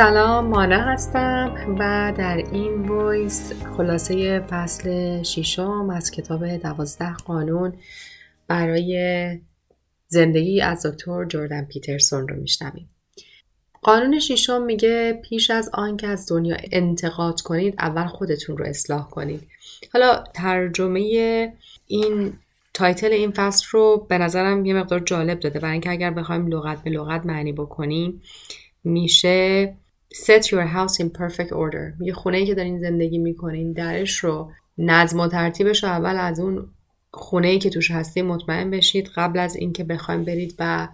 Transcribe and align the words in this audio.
سلام 0.00 0.46
مانا 0.46 0.78
هستم 0.78 1.76
و 1.78 2.12
در 2.18 2.36
این 2.36 2.88
voice 2.88 3.52
خلاصه 3.76 4.40
فصل 4.40 5.22
ششم 5.22 5.90
از 5.90 6.10
کتاب 6.10 6.56
دوازده 6.56 7.14
قانون 7.14 7.72
برای 8.48 9.38
زندگی 10.06 10.60
از 10.60 10.86
دکتر 10.86 11.24
جردن 11.24 11.64
پیترسون 11.64 12.28
رو 12.28 12.36
میشنویم. 12.36 12.90
قانون 13.82 14.18
ششم 14.18 14.62
میگه 14.62 15.20
پیش 15.24 15.50
از 15.50 15.70
آنکه 15.72 16.06
از 16.06 16.26
دنیا 16.30 16.56
انتقاد 16.72 17.40
کنید 17.40 17.74
اول 17.78 18.06
خودتون 18.06 18.56
رو 18.56 18.64
اصلاح 18.64 19.08
کنید. 19.08 19.48
حالا 19.92 20.24
ترجمه 20.34 21.52
این 21.86 22.32
title 22.74 23.12
این 23.12 23.30
فصل 23.30 23.66
رو 23.70 24.06
به 24.08 24.18
نظرم 24.18 24.64
یه 24.64 24.74
مقدار 24.74 25.00
جالب 25.00 25.40
داده. 25.40 25.58
برای 25.58 25.72
اینکه 25.72 25.90
اگر 25.90 26.10
بخوایم 26.10 26.46
لغت 26.46 26.82
به 26.82 26.90
لغت 26.90 27.26
معنی 27.26 27.52
بکنیم 27.52 28.22
میشه 28.84 29.74
set 30.14 30.42
your 30.46 30.66
house 30.66 31.04
in 31.04 31.08
perfect 31.20 31.50
order. 31.50 32.00
یه 32.00 32.12
خونه 32.12 32.36
ای 32.36 32.46
که 32.46 32.54
دارین 32.54 32.80
زندگی 32.80 33.18
می‌کنین 33.18 33.72
درش 33.72 34.16
رو 34.16 34.52
نظم 34.78 35.20
و 35.20 35.28
ترتیبش 35.28 35.84
رو 35.84 35.90
اول 35.90 36.16
از 36.16 36.40
اون 36.40 36.68
خونه 37.10 37.48
ای 37.48 37.58
که 37.58 37.70
توش 37.70 37.90
هستی 37.90 38.22
مطمئن 38.22 38.70
بشید 38.70 39.10
قبل 39.16 39.38
از 39.38 39.56
اینکه 39.56 39.84
بخوایم 39.84 40.24
برید 40.24 40.54
و 40.58 40.88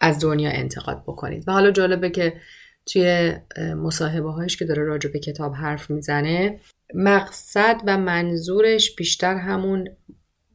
از 0.00 0.18
دنیا 0.20 0.50
انتقاد 0.50 1.02
بکنید. 1.02 1.48
و 1.48 1.52
حالا 1.52 1.70
جالبه 1.70 2.10
که 2.10 2.40
توی 2.86 3.32
مصاحبه 3.76 4.32
هایش 4.32 4.56
که 4.56 4.64
داره 4.64 4.82
راجع 4.82 5.10
به 5.10 5.18
کتاب 5.18 5.52
حرف 5.52 5.90
می‌زنه 5.90 6.60
مقصد 6.94 7.80
و 7.86 7.98
منظورش 7.98 8.94
بیشتر 8.94 9.34
همون 9.34 9.88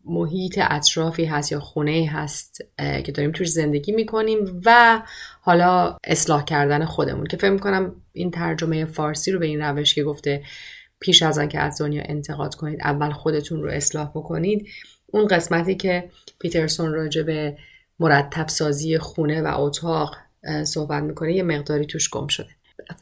محیط 0.05 0.59
اطرافی 0.61 1.25
هست 1.25 1.51
یا 1.51 1.59
خونه 1.59 2.09
هست 2.11 2.61
که 2.77 3.11
داریم 3.11 3.31
توش 3.31 3.49
زندگی 3.49 3.91
می‌کنیم 3.91 4.61
و 4.65 5.01
حالا 5.41 5.97
اصلاح 6.03 6.43
کردن 6.43 6.85
خودمون. 6.85 7.25
که 7.25 7.37
فکر 7.37 7.49
می‌کنم 7.49 7.95
این 8.13 8.31
ترجمه 8.31 8.85
فارسی 8.85 9.31
رو 9.31 9.39
به 9.39 9.45
این 9.45 9.61
روش 9.61 9.95
که 9.95 10.03
گفته 10.03 10.43
پیش 10.99 11.23
از 11.23 11.39
آنکه 11.39 11.59
از 11.59 11.81
دنیا 11.81 12.03
انتقاد 12.05 12.55
کنید 12.55 12.81
اول 12.81 13.11
خودتون 13.11 13.63
رو 13.63 13.69
اصلاح 13.69 14.09
بکنید. 14.09 14.67
اون 15.07 15.27
قسمتی 15.27 15.75
که 15.75 16.09
پیترسون 16.39 16.93
راجع 16.93 17.23
به 17.23 17.57
مرتب 17.99 18.47
سازی 18.47 18.97
خونه 18.97 19.41
و 19.41 19.61
اتاق 19.61 20.15
صحبت 20.63 21.03
می‌کنه 21.03 21.33
یه 21.33 21.43
مقداری 21.43 21.85
توش 21.85 22.09
گم 22.09 22.27
شده. 22.27 22.49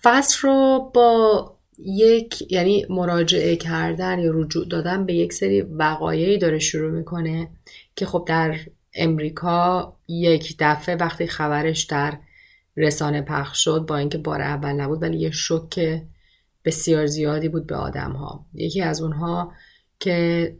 فصل 0.02 0.38
رو 0.42 0.92
با 0.94 1.59
یک 1.86 2.52
یعنی 2.52 2.86
مراجعه 2.90 3.56
کردن 3.56 4.20
یا 4.20 4.32
رجوع 4.34 4.66
دادن 4.68 5.06
به 5.06 5.14
یک 5.14 5.34
سری 5.34 5.62
وقایعی 5.62 6.38
داره 6.38 6.60
شروع 6.60 6.92
می‌کنه 6.92 7.50
که 7.96 8.06
خب 8.06 8.26
در 8.28 8.60
امریکا 8.94 9.96
یک 10.08 10.56
دفعه 10.60 10.96
وقتی 10.96 11.28
خبرش 11.28 11.84
در 11.84 12.18
رسانه 12.78 13.22
پخش 13.22 13.64
شد 13.64 13.86
با 13.88 13.98
اینکه 13.98 14.18
بار 14.18 14.42
اول 14.42 14.72
نبود 14.72 15.04
ولی 15.04 15.18
یه 15.18 15.32
شوک 15.32 16.02
بسیار 16.66 17.06
زیادی 17.06 17.50
بود 17.50 17.68
به 17.68 17.76
آدم 17.76 18.12
ها 18.12 18.46
یکی 18.54 18.82
از 18.82 19.02
اونها 19.02 19.54
که 20.00 20.56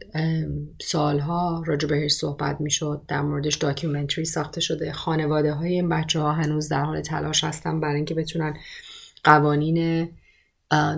سالها 0.80 1.62
راجع 1.66 1.88
بهش 1.88 2.12
صحبت 2.12 2.60
می‌شد 2.60 3.02
در 3.08 3.20
موردش 3.22 3.54
داکیومنتری 3.54 4.24
ساخته 4.24 4.60
شده. 4.60 4.92
خانواده 4.92 5.52
های 5.52 5.72
این 5.72 5.88
بچه 5.88 6.20
ها 6.20 6.32
هنوز 6.32 6.68
در 6.68 6.84
حال 6.84 7.00
تلاش 7.00 7.44
هستن 7.44 7.80
برای 7.80 7.96
اینکه 7.96 8.14
بتونن 8.14 8.56
قوانین 9.24 10.08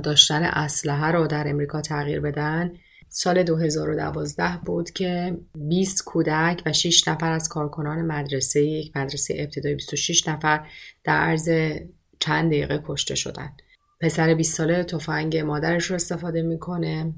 داشتن 0.02 0.42
اسلحه 0.42 1.06
رو 1.06 1.26
در 1.26 1.48
امریکا 1.48 1.80
تغییر 1.80 2.20
بدن 2.20 2.72
سال 3.08 3.42
2012 3.42 4.58
بود 4.64 4.90
که 4.90 5.36
20 5.54 6.04
کودک 6.04 6.62
و 6.66 6.72
6 6.72 7.08
نفر 7.08 7.32
از 7.32 7.48
کارکنان 7.48 8.02
مدرسه 8.02 8.62
یک 8.62 8.96
مدرسه 8.96 9.34
ابتدایی 9.38 9.74
26 9.74 10.28
نفر 10.28 10.66
در 11.04 11.16
عرض 11.16 11.50
چند 12.18 12.50
دقیقه 12.50 12.82
کشته 12.86 13.14
شدند. 13.14 13.62
پسر 14.00 14.34
20 14.34 14.56
ساله 14.56 14.84
تفنگ 14.84 15.36
مادرش 15.36 15.86
رو 15.86 15.96
استفاده 15.96 16.42
می‌کنه 16.42 17.12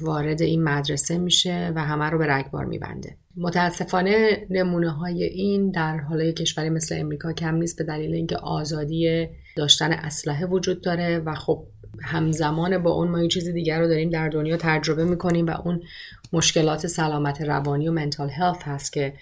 وارد 0.00 0.42
این 0.42 0.62
مدرسه 0.62 1.18
میشه 1.18 1.72
و 1.74 1.84
همه 1.84 2.04
رو 2.04 2.18
به 2.18 2.26
رگبار 2.26 2.64
میبنده. 2.64 3.16
متاسفانه 3.36 4.46
نمونه 4.50 4.90
های 4.90 5.24
این 5.24 5.70
در 5.70 5.96
حالا 5.96 6.30
کشوری 6.30 6.70
مثل 6.70 6.96
امریکا 6.98 7.32
کم 7.32 7.54
نیست 7.54 7.78
به 7.78 7.84
دلیل 7.84 8.14
اینکه 8.14 8.36
آزادی 8.36 9.28
داشتن 9.56 9.92
اسلحه 9.92 10.46
وجود 10.46 10.80
داره 10.80 11.18
و 11.18 11.34
خب 11.34 11.66
همزمان 12.02 12.78
با 12.78 12.90
اون 12.90 13.08
ما 13.08 13.22
یه 13.22 13.28
چیز 13.28 13.48
دیگر 13.48 13.80
رو 13.80 13.88
داریم 13.88 14.10
در 14.10 14.28
دنیا 14.28 14.56
تجربه 14.56 15.04
می‌کنیم 15.04 15.46
و 15.46 15.50
اون 15.64 15.82
مشکلات 16.32 16.86
سلامت 16.86 17.42
روانی 17.42 17.88
و 17.88 17.92
منتال 17.92 18.30
هلت 18.30 18.62
هست 18.62 18.92
که 18.92 19.14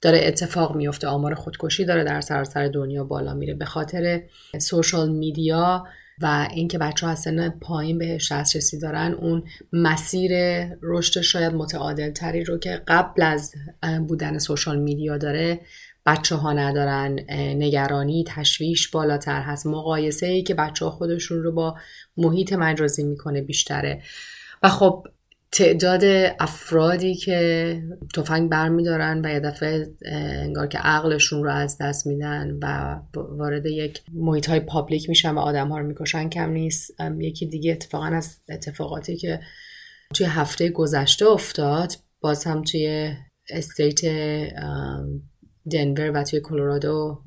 داره 0.00 0.20
اتفاق 0.24 0.76
میفته 0.76 1.06
آمار 1.06 1.34
خودکشی 1.34 1.84
داره 1.84 2.04
در 2.04 2.20
سراسر 2.20 2.68
دنیا 2.68 3.04
بالا 3.04 3.34
میره. 3.34 3.54
به 3.54 3.64
خاطر 3.64 4.22
سوشال 4.58 5.10
میدیا 5.12 5.86
و 6.22 6.48
اینکه 6.50 6.78
بچه 6.78 7.06
ها 7.06 7.12
از 7.12 7.18
سن 7.18 7.48
پایین 7.48 7.98
بهش 7.98 8.32
دسترسی 8.32 8.78
دارن 8.78 9.12
اون 9.12 9.42
مسیر 9.72 10.32
رشد 10.82 11.20
شاید 11.20 11.54
متعادل 11.54 12.10
تری 12.10 12.44
رو 12.44 12.58
که 12.58 12.82
قبل 12.88 13.22
از 13.22 13.52
بودن 14.08 14.38
سوشال 14.38 14.78
میدیا 14.78 15.18
داره 15.18 15.60
بچه 16.06 16.36
ها 16.36 16.52
ندارن 16.52 17.18
نگرانی 17.62 18.24
تشویش 18.28 18.88
بالاتر 18.88 19.40
هست. 19.42 19.66
مقایسه 19.66 20.26
ای 20.26 20.42
که 20.42 20.54
بچه 20.54 20.84
ها 20.84 20.90
خودشون 20.90 21.42
رو 21.42 21.52
با 21.52 21.76
محیط 22.16 22.52
مجازی 22.52 23.02
می‌کنه 23.02 23.42
بیشتره. 23.42 24.02
و 24.62 24.68
خب 24.68 25.06
تعداد 25.52 26.04
افرادی 26.40 27.14
که 27.14 27.82
تفنگ 28.14 28.50
برمیدارن 28.50 29.24
و 29.24 29.28
یه 29.28 29.40
دفعه 29.40 29.86
انگار 30.04 30.66
که 30.66 30.78
عقلشون 30.78 31.44
رو 31.44 31.50
از 31.50 31.78
دست 31.80 32.06
میدن 32.06 32.58
و 32.62 32.96
وارد 33.14 33.66
یک 33.66 34.02
محیط 34.12 34.48
های 34.48 34.60
پابلیک 34.60 35.08
میشن 35.08 35.34
و 35.34 35.38
آدم 35.38 35.68
ها 35.68 35.78
رو 35.78 35.86
می‌کشن 35.86 36.28
کم 36.28 36.50
نیست. 36.50 36.94
یکی 37.18 37.46
دیگه 37.46 37.72
اتفاقا 37.72 38.06
از 38.06 38.40
اتفاقاتی 38.48 39.16
که 39.16 39.40
توی 40.14 40.26
هفته 40.26 40.68
گذشته 40.68 41.26
افتاد 41.26 41.92
باز 42.20 42.44
هم 42.44 42.62
توی 42.62 43.14
استیت 43.50 44.00
دنور 45.72 46.10
و 46.14 46.22
توی 46.22 46.40
کلرادو 46.40 47.22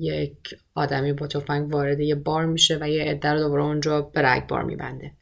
یک 0.00 0.36
آدمی 0.74 1.12
با 1.12 1.26
تفنگ 1.26 1.72
وارد 1.72 2.00
یه 2.00 2.14
بار 2.14 2.46
میشه 2.46 2.78
و 2.80 2.88
یه 2.88 3.04
عده 3.04 3.32
رو 3.32 3.38
دوباره 3.38 3.62
اونجا 3.62 4.02
به 4.02 4.22
رگ 4.22 4.46
بار 4.46 4.64
میبنده. 4.64 5.12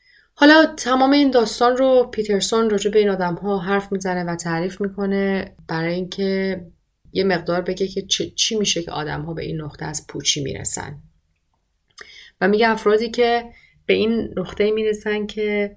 حالا 0.43 0.67
تمام 0.77 1.11
این 1.11 1.31
داستان 1.31 1.77
رو 1.77 2.09
پیترسون 2.13 2.71
راجع 2.71 2.91
به 2.91 2.99
این 2.99 3.09
آدم 3.09 3.35
ها 3.35 3.59
حرف 3.59 3.93
می‌زنه 3.93 4.25
و 4.25 4.37
تعریف 4.37 4.81
می‌کنه 4.81 5.55
برای 5.69 5.95
اینکه 5.95 6.61
یه 7.13 7.25
مقدار 7.25 7.61
بگه 7.61 7.87
که 7.87 8.03
چی 8.37 8.59
میشه 8.59 8.83
که 8.83 8.91
آدم 8.91 9.23
ها 9.23 9.35
به 9.35 9.43
این 9.43 9.61
نقطه 9.61 9.85
از 9.85 10.07
پوچی 10.07 10.43
می‌رسن. 10.43 10.99
و 12.41 12.49
میگه 12.49 12.69
افرادی 12.69 13.11
که 13.11 13.45
به 13.87 13.95
این 13.95 14.35
نقطه 14.37 14.71
می‌رسن 14.71 15.27
که 15.27 15.77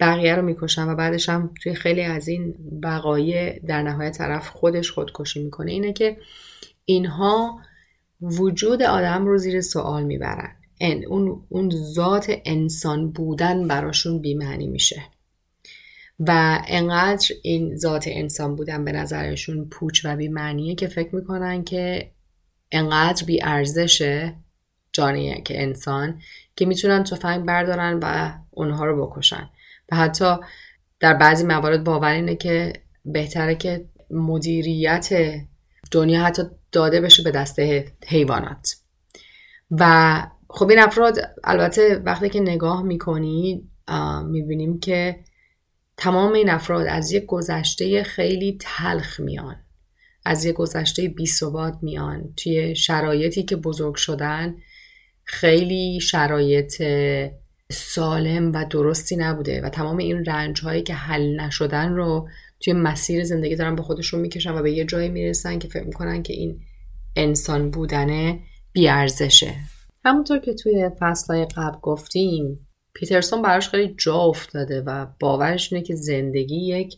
بقیه 0.00 0.34
رو 0.34 0.42
می‌کشن 0.42 0.88
و 0.88 0.94
بعدش 0.94 1.28
هم 1.28 1.54
توی 1.62 1.74
خیلی 1.74 2.02
از 2.02 2.28
این 2.28 2.54
وقایع 2.82 3.58
در 3.58 3.82
نهایت 3.82 4.18
طرف 4.18 4.48
خودش 4.48 4.90
خودکشی 4.90 5.44
می‌کنه 5.44 5.70
اینه 5.72 5.92
که 5.92 6.16
اینها 6.84 7.60
وجود 8.20 8.82
آدم 8.82 9.26
رو 9.26 9.38
زیر 9.38 9.60
سوال 9.60 10.02
می‌برن. 10.02 10.56
اون, 10.80 11.46
اون 11.48 11.70
ذات 11.70 12.32
انسان 12.44 13.12
بودن 13.12 13.68
براشون 13.68 14.20
بیمعنی 14.20 14.66
میشه. 14.66 15.02
و 16.20 16.58
انقدر 16.66 17.28
این 17.42 17.76
ذات 17.76 18.04
انسان 18.08 18.56
بودن 18.56 18.84
به 18.84 18.92
نظرشون 18.92 19.68
پوچ 19.68 20.04
و 20.04 20.16
بیمعنیه 20.16 20.74
که 20.74 20.88
فکر 20.88 21.14
می‌کنن 21.14 21.64
که 21.64 22.10
انقدر 22.72 23.24
بی 23.24 23.42
ارزشه 23.42 24.34
جانی 24.92 25.42
که 25.42 25.62
انسان 25.62 26.20
که 26.56 26.66
می‌تونن 26.66 27.04
تفنگ 27.04 27.44
بردارن 27.44 27.98
و 28.02 28.32
اونها 28.50 28.84
رو 28.84 29.06
بکشن. 29.06 29.50
و 29.92 29.96
حتی 29.96 30.36
در 31.00 31.14
بعضی 31.14 31.44
موارد 31.44 31.84
باور 31.84 32.12
اینه 32.12 32.36
که 32.36 32.72
بهتره 33.04 33.54
که 33.54 33.84
مدیریت 34.10 35.34
دنیا 35.90 36.24
حتی 36.24 36.42
داده 36.72 37.00
بشه 37.00 37.22
به 37.22 37.30
دست 37.30 37.58
حیوانات. 38.06 38.76
و 39.70 40.22
خب 40.56 40.70
این 40.70 40.78
افراد 40.78 41.18
البته 41.44 42.02
وقتی 42.04 42.28
که 42.28 42.40
نگاه 42.40 42.82
می‌کنید 42.82 43.68
می‌بینیم 44.24 44.80
که 44.80 45.20
تمام 45.96 46.32
این 46.32 46.50
افراد 46.50 46.86
از 46.86 47.12
یک 47.12 47.26
گذشته 47.26 48.02
خیلی 48.02 48.58
تلخ 48.60 49.20
میان. 49.20 49.56
از 50.24 50.44
یک 50.44 50.54
گذشته 50.54 51.08
بی 51.08 51.26
میان. 51.82 52.32
توی 52.36 52.76
شرایطی 52.76 53.42
که 53.42 53.56
بزرگ 53.56 53.94
شدن 53.94 54.56
خیلی 55.24 56.00
شرایط 56.00 56.82
سالم 57.70 58.52
و 58.52 58.64
درستی 58.70 59.16
نبوده 59.16 59.60
و 59.60 59.68
تمام 59.68 59.96
این 59.96 60.24
رنج 60.24 60.60
هایی 60.60 60.82
که 60.82 60.94
حل 60.94 61.40
نشدن 61.40 61.92
رو 61.92 62.28
توی 62.60 62.72
مسیر 62.72 63.24
زندگی 63.24 63.56
دارن 63.56 63.74
به 63.76 63.82
خودشون 63.82 64.20
می‌کشن 64.20 64.52
و 64.52 64.62
به 64.62 64.72
یه 64.72 64.84
جایی 64.84 65.08
می‌رسن 65.08 65.58
که 65.58 65.68
فکر 65.68 65.86
می‌کنن 65.86 66.22
که 66.22 66.32
این 66.32 66.60
انسان 67.16 67.70
بودنه 67.70 68.40
بیارزشه. 68.72 69.54
همونطور 70.06 70.38
که 70.38 70.54
توی 70.54 70.90
فصلهای 71.00 71.44
قبل 71.44 71.78
گفتیم 71.82 72.68
پیترسون 72.92 73.42
براش 73.42 73.68
خیلی 73.68 73.94
جا 73.98 74.16
افتاده 74.16 74.80
و 74.80 75.06
باورش 75.20 75.72
اینه 75.72 75.84
که 75.84 75.94
زندگی 75.94 76.56
یک 76.56 76.96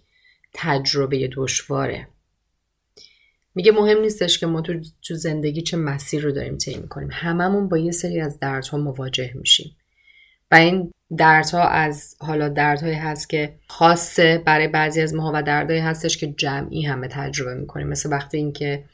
تجربه 0.54 1.30
دشواره. 1.36 2.08
میگه 3.54 3.72
مهم 3.72 4.00
نیستش 4.00 4.38
که 4.38 4.46
ما 4.46 4.60
تو, 5.02 5.14
زندگی 5.14 5.62
چه 5.62 5.76
مسیر 5.76 6.22
رو 6.22 6.32
داریم 6.32 6.56
طی 6.56 6.76
می‌کنیم. 6.76 7.08
هممون 7.12 7.68
با 7.68 7.78
یه 7.78 7.90
سری 7.92 8.20
از 8.20 8.38
دردها 8.38 8.78
مواجه 8.78 9.32
میشیم. 9.34 9.76
و 10.50 10.54
این 10.54 10.92
دردها 11.16 11.68
از 11.68 12.16
حالا 12.20 12.48
دردهایی 12.48 12.94
هست 12.94 13.30
که 13.30 13.54
خاصه 13.66 14.42
برای 14.46 14.68
بعضی 14.68 15.00
از 15.00 15.14
ماها 15.14 15.32
و 15.34 15.42
دردهایی 15.42 15.82
هستش 15.82 16.16
که 16.16 16.26
جمعی 16.26 16.82
همه 16.82 17.08
تجربه 17.08 17.54
می‌کنیم. 17.54 17.86
مثل 17.86 18.12
وقتی 18.12 18.36
اینکه 18.36 18.84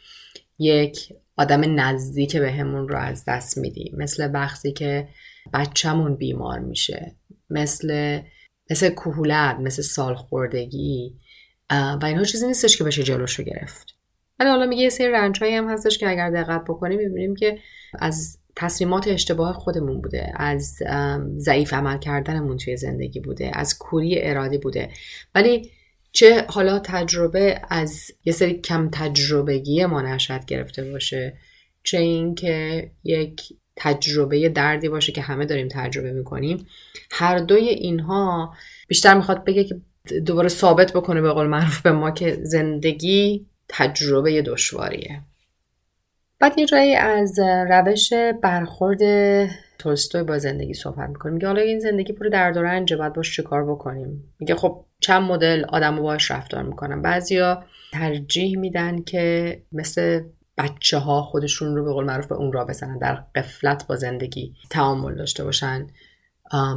یک 0.58 1.12
آدم 1.36 1.80
نزدیک 1.80 2.36
به 2.36 2.52
همون 2.52 2.88
رو 2.88 2.98
از 2.98 3.24
دست 3.28 3.58
میدیم 3.58 3.94
مثل 3.98 4.30
وقتی 4.34 4.72
که 4.72 5.08
بچهمون 5.54 6.16
بیمار 6.16 6.58
میشه. 6.58 7.16
مثل 7.50 8.20
مثل 8.70 8.90
کهولت 8.90 9.56
مثل 9.60 9.82
سالخوردگی 9.82 11.14
و 11.70 12.04
اینها 12.04 12.24
چیزی 12.24 12.46
نیستش 12.46 12.76
که 12.76 12.84
بشه 12.84 13.02
جلوش 13.02 13.34
رو 13.34 13.44
گرفت. 13.44 13.86
ولی 14.40 14.50
حالا 14.50 14.66
میگه 14.66 14.82
یه 14.82 14.88
سری 14.88 15.12
رنج 15.12 15.44
هم 15.44 15.68
هستش 15.68 15.98
که 15.98 16.10
اگر 16.10 16.30
دقت 16.30 16.64
بکنیم 16.68 16.98
می‌بینیم 16.98 17.36
که 17.36 17.58
از 17.98 18.38
تصمیمات 18.56 19.08
اشتباه 19.08 19.52
خودمون 19.54 20.00
بوده. 20.00 20.32
از 20.36 20.76
ضعیف 21.38 21.72
عمل 21.72 21.98
کردنمون 21.98 22.56
توی 22.56 22.76
زندگی 22.76 23.20
بوده. 23.20 23.50
از 23.54 23.78
کوری 23.78 24.22
ارادی 24.22 24.58
بوده. 24.58 24.88
ولی 25.34 25.70
چه 26.16 26.46
حالا 26.48 26.78
تجربه 26.78 27.60
از 27.70 28.10
یه 28.24 28.32
سری 28.32 28.60
کم 28.60 28.88
تجربگی 28.92 29.86
ما 29.86 30.02
نشد 30.02 30.44
گرفته 30.44 30.90
باشه 30.90 31.36
چه 31.82 31.98
اینکه 31.98 32.90
یک 33.04 33.42
تجربه 33.76 34.48
دردی 34.48 34.88
باشه 34.88 35.12
که 35.12 35.20
همه 35.20 35.46
داریم 35.46 35.68
تجربه 35.70 36.12
می‌کنیم. 36.12 36.66
هر 37.10 37.38
دوی 37.38 37.68
اینها 37.68 38.54
بیشتر 38.88 39.14
می‌خواد 39.14 39.44
بگه 39.44 39.64
که 39.64 39.80
دوباره 40.26 40.48
ثابت 40.48 40.92
بکنه 40.92 41.20
به 41.20 41.32
قول 41.32 41.46
معروف 41.46 41.82
به 41.82 41.92
ما 41.92 42.10
که 42.10 42.38
زندگی 42.42 43.46
تجربه 43.68 44.42
دشواریه. 44.42 45.20
بعد 46.38 46.58
یه 46.58 46.66
جایی 46.66 46.94
از 46.94 47.38
روش 47.70 48.12
برخورد 48.42 49.00
تولستوی 49.78 50.22
با 50.22 50.38
زندگی 50.38 50.74
صحبت 50.74 51.08
می‌کنیم 51.08 51.34
میگه 51.34 51.46
حالا 51.46 51.60
این 51.60 51.78
زندگی 51.78 52.12
پر 52.12 52.28
درد 52.28 52.56
و 52.56 52.62
رنجه 52.62 52.96
باید 52.96 53.12
باش 53.12 53.36
چیکار 53.36 53.72
بکنیم؟ 53.72 54.34
میگه 54.38 54.54
خب 54.54 54.84
چند 55.00 55.22
مدل 55.22 55.64
آدم 55.68 55.96
باش 55.96 56.30
رفتار 56.30 56.62
می‌کنن. 56.62 57.02
بعضیا 57.02 57.64
ترجیح 57.92 58.58
میدن 58.58 59.02
که 59.02 59.62
مثل 59.72 60.22
بچه 60.58 60.98
ها 60.98 61.22
خودشون 61.22 61.76
رو 61.76 61.84
به 61.84 61.92
قول 61.92 62.04
معروف 62.04 62.26
به 62.26 62.34
اون 62.34 62.52
را 62.52 62.64
بزنن. 62.64 62.98
در 62.98 63.14
قفلت 63.34 63.86
با 63.86 63.96
زندگی 63.96 64.54
تعامل 64.70 65.14
داشته 65.14 65.44
باشن. 65.44 65.86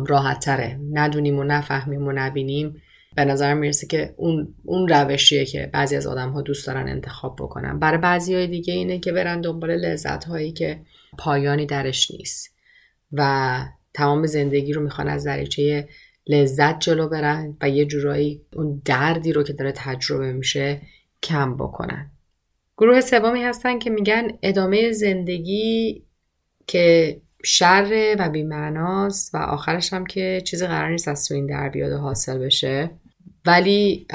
راحت 0.08 0.40
تره 0.40 0.80
ندونیم 0.92 1.40
و 1.40 1.44
نفهمیم 1.44 2.08
و 2.08 2.12
نبینیم. 2.12 2.82
به 3.16 3.26
نظر 3.26 3.54
می‌رسه 3.54 3.88
که 3.88 4.14
اون, 4.18 4.56
اون 4.64 4.88
روشیه 4.88 5.46
که 5.46 5.70
بعضی 5.74 5.96
از 5.96 6.08
آدم 6.08 6.30
ها 6.30 6.42
دوست 6.42 6.68
دارن 6.68 6.88
انتخاب 6.88 7.36
بکنن. 7.40 7.80
برای 7.80 7.98
بعضی 7.98 8.36
های 8.36 8.48
دیگه 8.48 8.74
اینه 8.74 9.00
که 9.00 9.12
برن 9.12 9.42
دنبال 9.42 9.72
لذت 9.72 10.24
هایی 10.24 10.52
که 10.52 10.82
پایانی 11.18 11.66
درش 11.66 12.12
نیست. 12.12 12.57
و 13.12 13.60
تمام 13.94 14.26
زندگی 14.26 14.74
رو 14.74 14.82
می‌خوان 14.82 15.08
از 15.08 15.26
دریچه 15.26 15.88
لذت 16.28 16.80
جلو 16.80 17.10
برن 17.10 17.58
و 17.62 17.70
یه 17.70 17.86
جورایی 17.86 18.42
اون 18.54 18.82
دردی 18.86 19.34
رو 19.34 19.44
که 19.44 19.54
داره 19.54 19.72
تجربه 19.72 20.34
میشه 20.34 20.82
کم 21.24 21.58
بکنن. 21.58 22.12
گروه 22.78 23.02
سومی 23.02 23.44
هستن 23.44 23.80
که 23.80 23.90
میگن 23.90 24.28
ادامه 24.42 24.92
زندگی 24.92 26.04
که 26.68 27.18
شر 27.44 28.16
و 28.20 28.30
بیمعناست 28.30 29.36
و 29.36 29.38
آخرش 29.38 29.94
هم 29.94 30.06
که 30.06 30.42
چیزی 30.46 30.68
قرار 30.68 30.90
نیست 30.90 31.08
از 31.08 31.28
تو 31.28 31.34
این 31.34 31.46
در 31.46 31.70
بیاد 31.70 31.92
و 31.92 31.98
حاصل 31.98 32.38
بشه. 32.38 32.90
ولی 33.46 34.08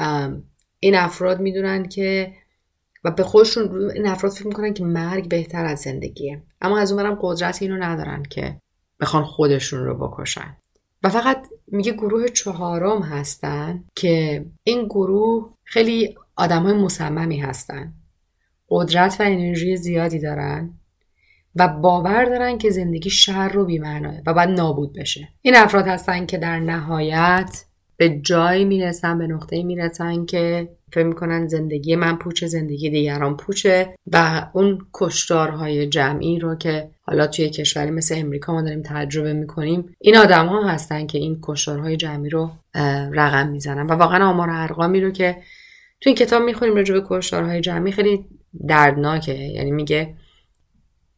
این 0.79 0.95
افراد 0.95 1.41
می‌دونن 1.41 1.87
که 1.87 2.33
و 3.03 3.11
به 3.11 3.23
خودشون 3.23 3.91
این 3.91 4.07
افراد 4.07 4.31
فکر 4.31 4.47
می‌کنن 4.47 4.73
که 4.73 4.83
مرگ 4.83 5.29
بهتر 5.29 5.65
از 5.65 5.79
زندگیه. 5.79 6.43
اما 6.61 6.79
از 6.79 6.91
اونورم 6.91 7.19
قدرت 7.21 7.61
اینو 7.61 7.77
ندارن 7.77 8.23
که 8.23 8.59
بخوان 9.03 9.23
خودشون 9.23 9.85
رو 9.85 10.07
بکشن. 10.07 10.57
و 11.03 11.09
فقط 11.09 11.47
میگه 11.67 11.91
گروه 11.91 12.27
چهارم 12.27 13.01
هستن 13.01 13.83
که 13.95 14.45
این 14.63 14.85
گروه 14.85 15.53
خیلی 15.63 16.15
آدم 16.35 16.63
های 16.63 16.73
مصممی 16.73 17.39
هستن. 17.39 17.93
قدرت 18.69 19.21
و 19.21 19.23
انرژی 19.23 19.77
زیادی 19.77 20.19
دارن 20.19 20.73
و 21.55 21.67
باور 21.67 22.25
دارن 22.25 22.57
که 22.57 22.69
زندگی 22.69 23.09
شر 23.09 23.57
و 23.57 23.65
بیمعناه 23.65 24.15
و 24.25 24.33
باید 24.33 24.49
نابود 24.49 24.93
بشه. 24.93 25.29
این 25.41 25.55
افراد 25.55 25.87
هستن 25.87 26.25
که 26.25 26.37
در 26.37 26.59
نهایت 26.59 27.65
به 27.97 28.09
جایی 28.09 28.65
می‌رسن 28.65 29.19
به 29.19 29.27
نقطه 29.27 29.63
می‌رسن 29.63 30.25
که 30.25 30.69
فکر 30.91 31.03
می‌کنن 31.03 31.47
زندگی 31.47 31.95
من 31.95 32.17
پوچه 32.17 32.47
زندگی 32.47 32.89
دیگران 32.89 33.37
پوچه 33.37 33.95
و 34.11 34.47
اون 34.53 34.79
کشتارهای 34.93 35.87
جمعی 35.87 36.39
رو 36.39 36.55
که 36.55 36.89
حالا 37.01 37.27
توی 37.27 37.49
کشوری 37.49 37.91
مثل 37.91 38.15
امریکا 38.17 38.53
ما 38.53 38.61
داریم 38.61 38.81
تجربه 38.85 39.33
می‌کنیم 39.33 39.95
این 39.99 40.17
آدم 40.17 40.47
ها 40.47 40.67
هستن 40.67 41.07
که 41.07 41.17
این 41.17 41.39
کشتارهای 41.41 41.97
جمعی 41.97 42.29
رو 42.29 42.51
رقم 43.13 43.49
می‌زنن. 43.49 43.87
و 43.87 43.91
واقعا 43.91 44.29
آمار 44.29 44.49
ارقامی 44.49 45.01
رو 45.01 45.11
که 45.11 45.33
توی 46.01 46.09
این 46.09 46.15
کتاب 46.15 46.43
می‌خونیم 46.43 46.75
راجع 46.75 46.93
به 46.93 47.03
کشتارهای 47.09 47.61
جمعی 47.61 47.91
خیلی 47.91 48.25
دردناکه. 48.67 49.33
یعنی 49.33 49.71
میگه 49.71 50.13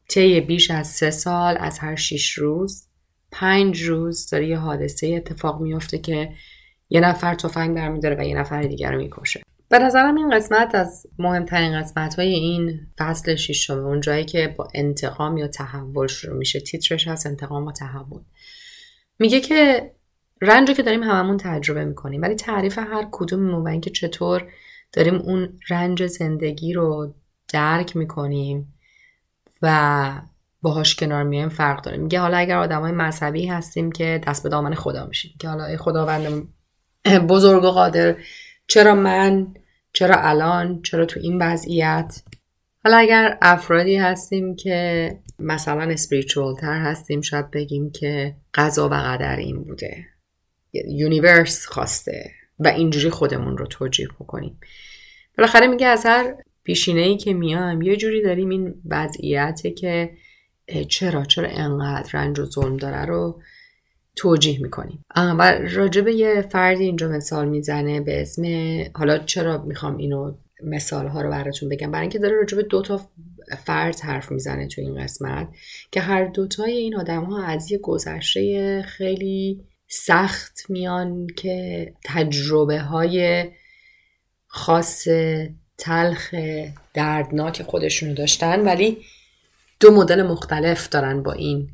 طی 0.10 0.42
بیش 0.42 0.72
از 0.72 0.88
سه 0.88 1.12
سال 1.12 1.58
از 1.60 1.80
هر 1.80 1.96
شیش 1.96 2.32
روز 2.32 2.88
پنج 3.32 3.82
روز 3.82 4.30
داره 4.30 4.48
یه 4.48 4.58
حادثه 4.58 5.08
اتفاق 5.08 5.62
میفته 5.62 5.98
که 5.98 6.30
یه 6.90 7.02
نفر 7.02 7.36
تفنگ 7.36 7.76
برمیداره 7.76 8.16
و 8.20 8.24
یه 8.24 8.36
نفر 8.36 8.62
دیگر 8.62 8.92
رو 8.92 8.98
می‌کشه. 8.98 9.42
به 9.70 9.80
نظرم 9.80 10.16
این 10.16 10.36
قسمت 10.36 10.76
از 10.76 11.08
مهمترین 11.20 11.80
قسمت 11.80 12.16
های 12.16 12.28
این 12.28 12.80
فصل 12.98 13.36
شیشم 13.36 13.86
اون 13.86 14.02
جایی 14.02 14.26
که 14.26 14.56
با 14.58 14.68
انتقام 14.74 15.38
یا 15.38 15.48
تحول 15.48 16.08
شروع 16.08 16.38
میشه. 16.38 16.60
تیترش 16.60 17.08
هست 17.08 17.28
انتقام 17.28 17.66
و 17.66 17.72
تحول. 17.72 18.22
میگه 19.20 19.40
که 19.40 19.92
رنج 20.42 20.72
که 20.72 20.84
داریم 20.84 21.04
هممون 21.04 21.38
تجربه 21.38 21.86
می‌کنیم 21.86 22.22
ولی 22.22 22.36
تعریف 22.36 22.78
هر 22.78 23.08
کدوم 23.12 23.56
و 23.56 23.68
اینکه 23.68 23.90
چطور 23.90 24.48
داریم 24.94 25.16
اون 25.16 25.60
رنج 25.70 26.06
زندگی 26.06 26.74
رو 26.74 27.14
درک 27.54 27.96
می‌کنیم 27.96 28.74
و 29.62 30.22
باهاش 30.62 30.96
کنار 30.96 31.24
میایم 31.24 31.50
فرق 31.50 31.84
داره. 31.84 31.98
میگه 31.98 32.20
حالا 32.20 32.38
اگر 32.38 32.58
آدمای 32.58 32.92
مذهبی 32.92 33.48
هستیم 33.48 33.92
که 33.92 34.22
دست 34.28 34.44
به 34.44 34.50
دامن 34.50 34.74
خدا 34.74 35.06
میشیم 35.06 35.32
که 35.40 35.48
حالا 35.48 35.66
ای 35.66 35.78
خداوند 35.78 36.48
بزرگ 37.30 37.64
و 37.64 37.70
قادر. 37.70 38.16
چرا 38.68 38.96
من 38.96 39.54
چرا 39.94 40.16
الان 40.16 40.82
چرا 40.82 41.06
تو 41.06 41.20
این 41.20 41.42
وضعیت؟ 41.42 42.22
حالا 42.84 42.98
اگر 42.98 43.38
افرادی 43.42 43.96
هستیم 43.96 44.56
که 44.56 45.10
مثلا 45.40 45.82
اسپریچوال 45.82 46.56
تر 46.56 46.80
هستیم 46.80 47.22
شاید 47.22 47.52
بگیم 47.52 47.92
که 47.92 48.36
قضا 48.54 48.90
و 48.90 48.94
قدر 48.94 49.36
این 49.36 49.64
بوده. 49.64 50.06
یونیورس 50.74 51.66
خواسته 51.66 52.32
و 52.60 52.68
اینجوری 52.68 53.10
خودمون 53.10 53.58
رو 53.58 53.66
توجیه 53.66 54.08
بکنیم. 54.20 54.60
بالاخره 55.38 55.68
میگه 55.68 55.88
از 55.88 56.06
هر 56.06 56.36
پیشینه 56.64 57.02
ای 57.02 57.18
که 57.18 57.34
میام 57.34 57.82
یه 57.82 57.96
جوری 57.96 58.22
داریم 58.22 58.50
این 58.50 58.74
وضعیته 58.86 59.72
که 59.72 60.12
چرا 60.90 61.26
چرا 61.26 61.50
انقدر 61.50 62.10
رنج 62.14 62.40
و 62.40 62.46
ظلم 62.46 62.78
داره 62.78 63.06
رو 63.06 63.42
توجیه 64.16 64.62
می‌کنیم. 64.62 65.06
و 65.16 65.60
راجع 65.72 66.10
یه 66.10 66.42
فردی 66.42 66.84
اینجا 66.84 67.08
مثال 67.08 67.50
می‌زنه 67.50 68.02
به 68.02 68.22
اسم 68.22 68.44
حالا 68.96 69.18
چرا 69.18 69.58
می‌خوام 69.58 69.98
اینو 69.98 70.34
مثال 70.64 71.08
ها 71.08 71.22
رو 71.22 71.30
براتون 71.30 71.70
بگم؟ 71.70 71.92
برای 71.92 72.02
اینکه 72.02 72.20
داره 72.20 72.36
راجع 72.36 72.58
به 72.58 72.64
دو 72.64 72.82
تا 72.82 73.02
فرد 73.66 74.00
حرف 74.00 74.32
می‌زنه 74.32 74.68
تو 74.68 74.82
این 74.82 75.04
قسمت 75.04 75.48
که 75.92 76.02
هر 76.02 76.26
دوتای 76.26 76.72
این 76.72 76.96
آدم 76.96 77.24
ها 77.24 77.44
از 77.44 77.72
یه 77.72 77.78
گذشته 77.78 78.82
خیلی 78.82 79.66
سخت 79.88 80.66
میان 80.70 81.28
که 81.28 81.94
تجربه 82.06 82.80
های 82.80 83.46
خاص 84.48 85.08
تلخ 85.78 86.36
دردناک 86.94 87.64
خودشونو 87.64 88.14
داشتن 88.14 88.62
ولی 88.62 88.98
دو 89.80 89.92
مدل 89.92 90.24
مختلف 90.24 90.90
دارن 90.90 91.24
با 91.24 91.34
این 91.34 91.70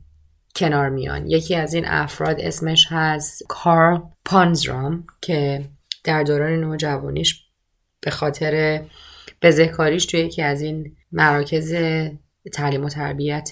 کنار 0.56 0.90
میان. 0.90 1.28
یکی 1.28 1.56
از 1.56 1.74
این 1.74 1.86
افراد 1.88 2.40
اسمش 2.40 2.88
هست 2.90 3.44
کارل 3.48 4.00
پانزرام 4.26 5.08
که 5.22 5.66
در 6.04 6.24
دوران 6.24 6.52
نوجوانیش 6.52 7.44
به 8.02 8.12
خاطر 8.12 8.82
بزهکاریش 9.42 10.06
توی 10.06 10.20
یکی 10.20 10.42
از 10.42 10.62
این 10.62 10.96
مراکز 11.12 11.76
تعلیم 12.54 12.86
و 12.86 12.90
تربیت 12.90 13.52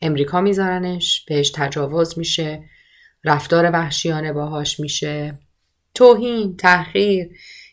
امریکا 0.00 0.40
میذارنش. 0.40 1.24
بهش 1.28 1.50
تجاوز 1.54 2.18
میشه 2.18 2.62
رفتار 3.24 3.70
وحشیانه 3.70 4.32
باهاش 4.32 4.80
میشه. 4.80 5.38
توهین 5.94 6.56
تحقیر 6.56 7.28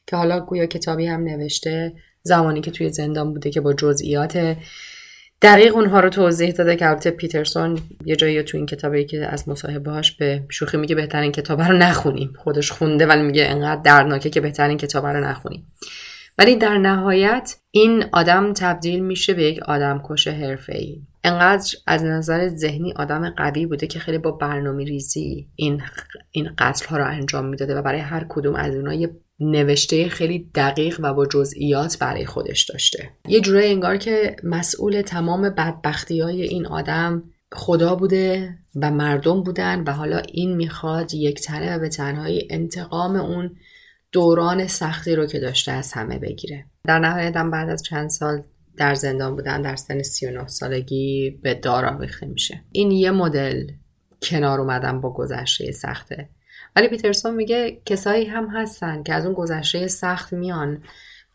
که 0.07 0.15
حالا 0.15 0.39
گویا 0.39 0.65
کتابی 0.65 1.05
هم 1.05 1.23
نوشته 1.23 1.93
زمانی 2.21 2.61
که 2.61 2.71
توی 2.71 2.89
زندان 2.89 3.33
بوده 3.33 3.49
که 3.49 3.61
با 3.61 3.73
جزئیات 3.73 4.57
دقیق 5.41 5.75
اونها 5.75 5.99
رو 5.99 6.09
توضیح 6.09 6.51
داده 6.51 6.75
که 6.75 6.89
البته 6.89 7.11
پیترسون 7.11 7.79
یه 8.05 8.15
جایی 8.15 8.43
تو 8.43 8.57
این 8.57 8.65
کتابی 8.65 9.05
که 9.05 9.25
از 9.25 9.49
مصاحبهاش 9.49 10.11
به 10.11 10.43
شوخی 10.49 10.77
میگه 10.77 10.95
بهترین 10.95 11.31
کتاب 11.31 11.61
رو 11.61 11.77
نخونیم 11.77 12.33
خودش 12.43 12.71
خونده 12.71 13.05
ولی 13.05 13.21
میگه 13.21 13.45
انقدر 13.45 13.81
دردناکه 13.81 14.29
که 14.29 14.41
بهترین 14.41 14.77
کتاب 14.77 15.05
رو 15.05 15.25
نخونیم 15.25 15.67
ولی 16.37 16.55
در 16.55 16.77
نهایت 16.77 17.55
این 17.71 18.05
آدم 18.13 18.53
تبدیل 18.53 18.99
میشه 18.99 19.33
به 19.33 19.43
یک 19.43 19.59
آدم 19.59 20.01
کش 20.03 20.27
ای. 20.27 21.01
انقدر 21.23 21.75
از 21.87 22.03
نظر 22.03 22.47
ذهنی 22.47 22.93
آدم 22.93 23.29
قوی 23.29 23.65
بوده 23.65 23.87
که 23.87 23.99
خیلی 23.99 24.17
با 24.17 24.31
برنامه 24.31 24.83
ریزی 24.83 25.47
این, 25.55 25.81
این 26.31 26.49
قتل 26.57 26.85
ها 26.85 26.97
رو 26.97 27.05
انجام 27.05 27.45
می‌داده 27.45 27.75
و 27.75 27.81
برای 27.81 27.99
هر 27.99 28.25
کدوم 28.29 28.55
از 28.55 28.75
اونها 28.75 28.93
یه 28.93 29.09
نوشته 29.39 30.09
خیلی 30.09 30.51
دقیق 30.55 30.99
و 31.03 31.13
با 31.13 31.25
جزئیات 31.25 31.99
برای 31.99 32.25
خودش 32.25 32.63
داشته. 32.63 33.09
یه 33.27 33.39
جورایی 33.41 33.71
انگار 33.71 33.97
که 33.97 34.35
مسئول 34.43 35.01
تمام 35.01 35.49
بدبختی 35.49 36.19
های 36.19 36.41
این 36.41 36.65
آدم 36.65 37.23
خدا 37.53 37.95
بوده 37.95 38.57
و 38.75 38.91
مردم 38.91 39.43
بودن 39.43 39.83
و 39.83 39.91
حالا 39.91 40.17
این 40.17 40.55
می‌خواد 40.55 41.13
یک 41.13 41.41
تنه 41.41 41.75
و 41.75 41.79
به 41.79 41.89
تنهایی 41.89 42.47
انتقام 42.49 43.15
اون 43.15 43.55
دوران 44.11 44.67
سختی 44.67 45.15
رو 45.15 45.25
که 45.25 45.39
داشته 45.39 45.71
از 45.71 45.93
همه 45.93 46.19
بگیره. 46.19 46.65
در 46.83 46.99
نهایت 46.99 47.35
هم 47.35 47.51
بعد 47.51 47.69
از 47.69 47.83
چند 47.83 48.09
سال 48.09 48.43
در 48.77 48.95
زندان 48.95 49.35
بودن 49.35 49.61
در 49.61 49.75
سن 49.75 50.01
39 50.01 50.47
سالگی 50.47 51.39
به 51.43 51.53
دار 51.53 51.85
آویخته 51.85 52.25
میشه. 52.25 52.63
این 52.71 52.91
یه 52.91 53.11
مدل 53.11 53.67
کنار 54.21 54.61
اومدن 54.61 55.01
با 55.01 55.13
گذشته 55.13 55.71
سخته. 55.71 56.29
ولی 56.75 56.87
پیترسون 56.87 57.35
میگه 57.35 57.81
کسایی 57.85 58.25
هم 58.25 58.47
هستن 58.47 59.03
که 59.03 59.13
از 59.13 59.25
اون 59.25 59.33
گذشته 59.33 59.87
سخت 59.87 60.33
میان 60.33 60.83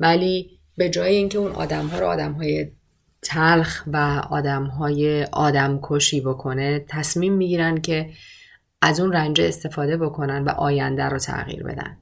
ولی 0.01 0.61
به 0.77 0.89
جای 0.89 1.17
اینکه 1.17 1.39
اون 1.39 1.53
آدم 1.53 1.87
ها 1.87 1.99
رو 1.99 2.07
آدم 2.07 2.33
های 2.33 2.71
تلخ 3.23 3.85
و 3.87 3.97
آدم 4.31 4.65
های 4.65 5.25
آدم 5.25 5.81
کشی 5.83 6.21
بکنه 6.21 6.85
تصمیم 6.89 7.33
می‌گیرن 7.33 7.81
که 7.81 8.11
از 8.83 9.01
اون 9.01 9.13
رنج 9.13 9.41
استفاده 9.41 9.97
بکنن 9.97 10.45
و 10.45 10.49
آینده 10.49 11.05
رو 11.05 11.19
تغییر 11.19 11.63
بدن. 11.63 11.97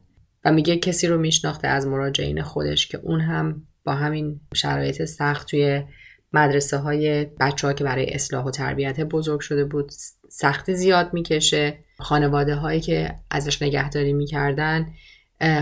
و 0.44 0.52
میگه 0.52 0.76
کسی 0.76 1.06
رو 1.06 1.18
میشناخته 1.18 1.68
از 1.68 1.86
مراجعین 1.86 2.42
خودش 2.42 2.86
که 2.86 2.98
اون 2.98 3.20
هم 3.20 3.62
با 3.84 3.94
همین 3.94 4.40
شرایط 4.54 5.04
سخت 5.04 5.46
توی 5.50 5.82
مدرسه 6.32 6.76
های 6.76 7.24
بچه 7.24 7.66
ها 7.66 7.72
که 7.72 7.84
برای 7.84 8.14
اصلاح 8.14 8.44
و 8.44 8.50
تربیت 8.50 9.00
بزرگ 9.00 9.40
شده 9.40 9.64
بود 9.64 9.92
سختی 10.28 10.74
زیاد 10.74 11.14
می‌کشه. 11.14 11.78
خانواده 11.98 12.54
هایی 12.54 12.80
که 12.80 13.14
ازش 13.30 13.62
نگهداری 13.62 14.12
می‌کردن 14.12 14.86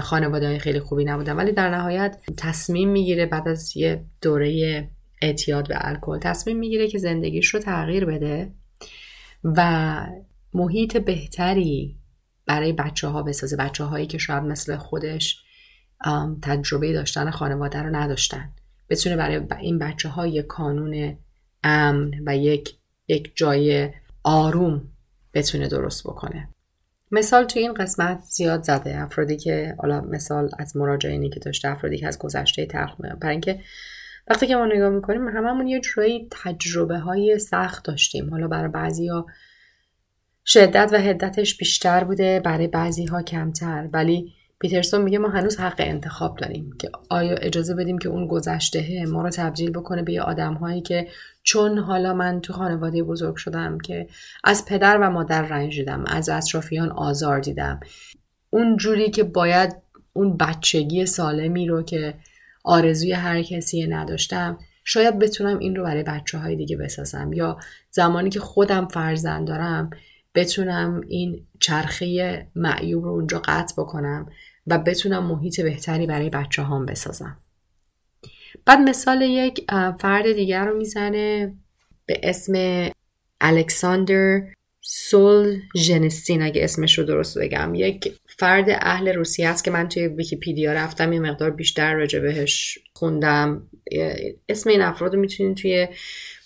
خانواده 0.02 0.46
های 0.46 0.58
خیلی 0.58 0.80
خوبی 0.80 1.04
نبودن. 1.04 1.37
ولی 1.37 1.52
در 1.52 1.70
نهایت 1.70 2.16
تصمیم 2.38 2.88
می‌گیره 2.88 3.26
بعد 3.26 3.49
از 3.49 3.76
یه 3.76 4.04
دوره 4.23 4.90
اعتیاد 5.23 5.68
به 5.68 5.75
الکل 5.78 6.18
تصمیم 6.18 6.58
می‌گیره 6.58 6.88
که 6.88 6.99
زندگیش 6.99 7.54
رو 7.54 7.61
تغییر 7.61 8.04
بده 8.04 8.52
و 9.44 10.00
محیط 10.54 10.96
بهتری 10.96 11.96
برای 12.46 12.73
بچه 12.73 13.08
ها 13.08 13.23
بسازه. 13.23 13.56
بچه 13.56 13.85
هایی 13.85 14.06
که 14.06 14.18
شاید 14.18 14.42
مثل 14.42 14.76
خودش 14.76 15.42
تجربه 16.42 16.92
داشتن 16.92 17.30
خانواده 17.30 17.82
رو 17.82 17.96
نداشتن. 17.96 18.52
بتونه 18.88 19.16
برای 19.16 19.40
این 19.61 19.78
بچه 19.78 20.09
ها 20.09 20.26
یک 20.26 20.47
کانون 20.47 21.19
امن 21.64 22.11
و 22.26 22.37
یک 22.37 22.75
یک 23.09 23.33
جای 23.35 23.90
آروم 24.23 24.88
بتونه 25.35 25.69
درست 25.69 26.05
بکنه. 26.05 26.49
مثال 27.11 27.45
توی 27.45 27.62
این 27.62 27.75
قسمت 27.75 28.21
زیاد 28.21 28.62
زده. 28.62 29.02
افرادی 29.02 29.37
که 29.37 29.75
حالا 29.78 30.00
مثال 30.00 30.50
از 30.59 30.76
مراجعینی 30.76 31.31
که 31.31 31.40
داشته 31.40 31.69
افرادی 31.69 31.99
که 31.99 32.07
از 32.07 32.19
گذشته 32.19 32.66
تلخ 32.66 33.00
برای 33.00 33.33
اینکه 33.33 33.61
وقتی 34.28 34.47
که 34.47 34.57
ما 34.57 34.66
نگاه 34.66 34.88
می‌کنیم 34.88 35.28
هممون 35.28 35.66
یه 35.66 35.81
جورایی 35.81 36.28
تجربه 36.31 36.99
های 36.99 37.38
سخت 37.38 37.85
داشتیم. 37.85 38.31
حالا 38.31 38.49
برای 38.49 38.69
بعضی 38.69 39.09
ها 39.09 39.26
شدت 40.47 40.90
و 40.93 40.97
هدتش 40.97 41.57
بیشتر 41.57 42.05
بوده 42.05 42.40
برای 42.40 42.66
بعضی 42.66 43.05
ها 43.05 43.23
کمتر. 43.23 43.88
ولی 43.93 44.33
پیترسون 44.60 45.02
میگه 45.02 45.18
ما 45.18 45.28
هنوز 45.28 45.56
حق 45.56 45.75
انتخاب 45.78 46.36
داریم 46.36 46.72
که 46.78 46.90
آیا 47.10 47.34
اجازه 47.34 47.75
بدیم 47.75 47.98
که 47.98 48.08
اون 48.08 48.26
گذشته 48.26 49.04
ما 49.06 49.22
رو 49.22 49.30
تبدیل 49.30 49.70
بکنه 49.70 50.02
به 50.02 50.22
آدم 50.22 50.54
هایی 50.54 50.80
که 50.80 51.08
چون 51.42 51.78
حالا 51.78 52.14
من 52.14 52.40
تو 52.40 52.52
خانواده 52.52 53.02
بزرگ 53.02 53.36
شدم 53.36 53.78
که 53.78 54.08
از 54.44 54.64
پدر 54.64 54.98
و 54.98 55.10
مادر 55.10 55.42
رنج 55.42 55.78
دیدم 55.78 56.04
از 56.06 56.28
اطرافیان 56.28 56.90
آزار 56.90 57.40
دیدم. 57.40 57.80
اون 58.50 58.76
جوری 58.76 59.10
که 59.10 59.25
باید 59.25 59.76
اون 60.12 60.36
بچگی 60.36 61.06
سالمی 61.06 61.66
رو 61.66 61.82
که 61.82 62.14
آرزوی 62.64 63.12
هر 63.12 63.42
کسی 63.42 63.86
نداشتم 63.86 64.58
شاید 64.84 65.18
بتونم 65.18 65.58
این 65.58 65.76
رو 65.76 65.84
برای 65.84 66.02
بچه 66.02 66.38
های 66.38 66.56
دیگه 66.56 66.76
بسازم 66.76 67.32
یا 67.32 67.58
زمانی 67.90 68.30
که 68.30 68.40
خودم 68.40 68.86
فرزند 68.86 69.48
دارم 69.48 69.90
بتونم 70.37 71.00
این 71.09 71.47
چرخه 71.61 72.47
معیوب 72.55 73.05
رو 73.05 73.11
اونجا 73.11 73.43
قطع 73.45 73.75
بکنم 73.83 74.31
و 74.66 74.78
بتونم 74.78 75.26
محیط 75.26 75.61
بهتری 75.61 76.07
برای 76.07 76.31
بچه 76.31 76.62
هام 76.62 76.87
بسازم. 76.87 77.38
بعد 78.64 78.78
مثال 78.78 79.23
یک 79.23 79.66
فرد 80.00 80.33
دیگر 80.33 80.64
رو 80.64 80.78
می‌زنه 80.78 81.55
به 82.07 82.21
اسم 82.23 82.52
الکساندر 83.40 84.40
سول 84.81 85.61
ژنستین 85.76 86.43
اگه 86.43 86.64
اسمش 86.64 86.99
رو 86.99 87.05
درست 87.05 87.38
بگم. 87.38 87.75
یک 87.75 88.12
فرد 88.38 88.66
اهل 88.69 89.09
روسیه 89.09 89.49
است 89.49 89.64
که 89.64 89.71
من 89.71 89.88
توی 89.88 90.07
ویکیپیدیا 90.07 90.73
رفتم 90.73 91.12
یه 91.12 91.21
مقدار 91.21 91.50
بیشتر 91.50 91.95
راجع 91.95 92.19
بهش 92.19 92.78
خوندم. 92.93 93.69
اسم 94.49 94.71
این 94.71 94.83
افراد 94.83 95.14
رو 95.14 95.21
می‌تونید 95.21 95.57
توی 95.57 95.88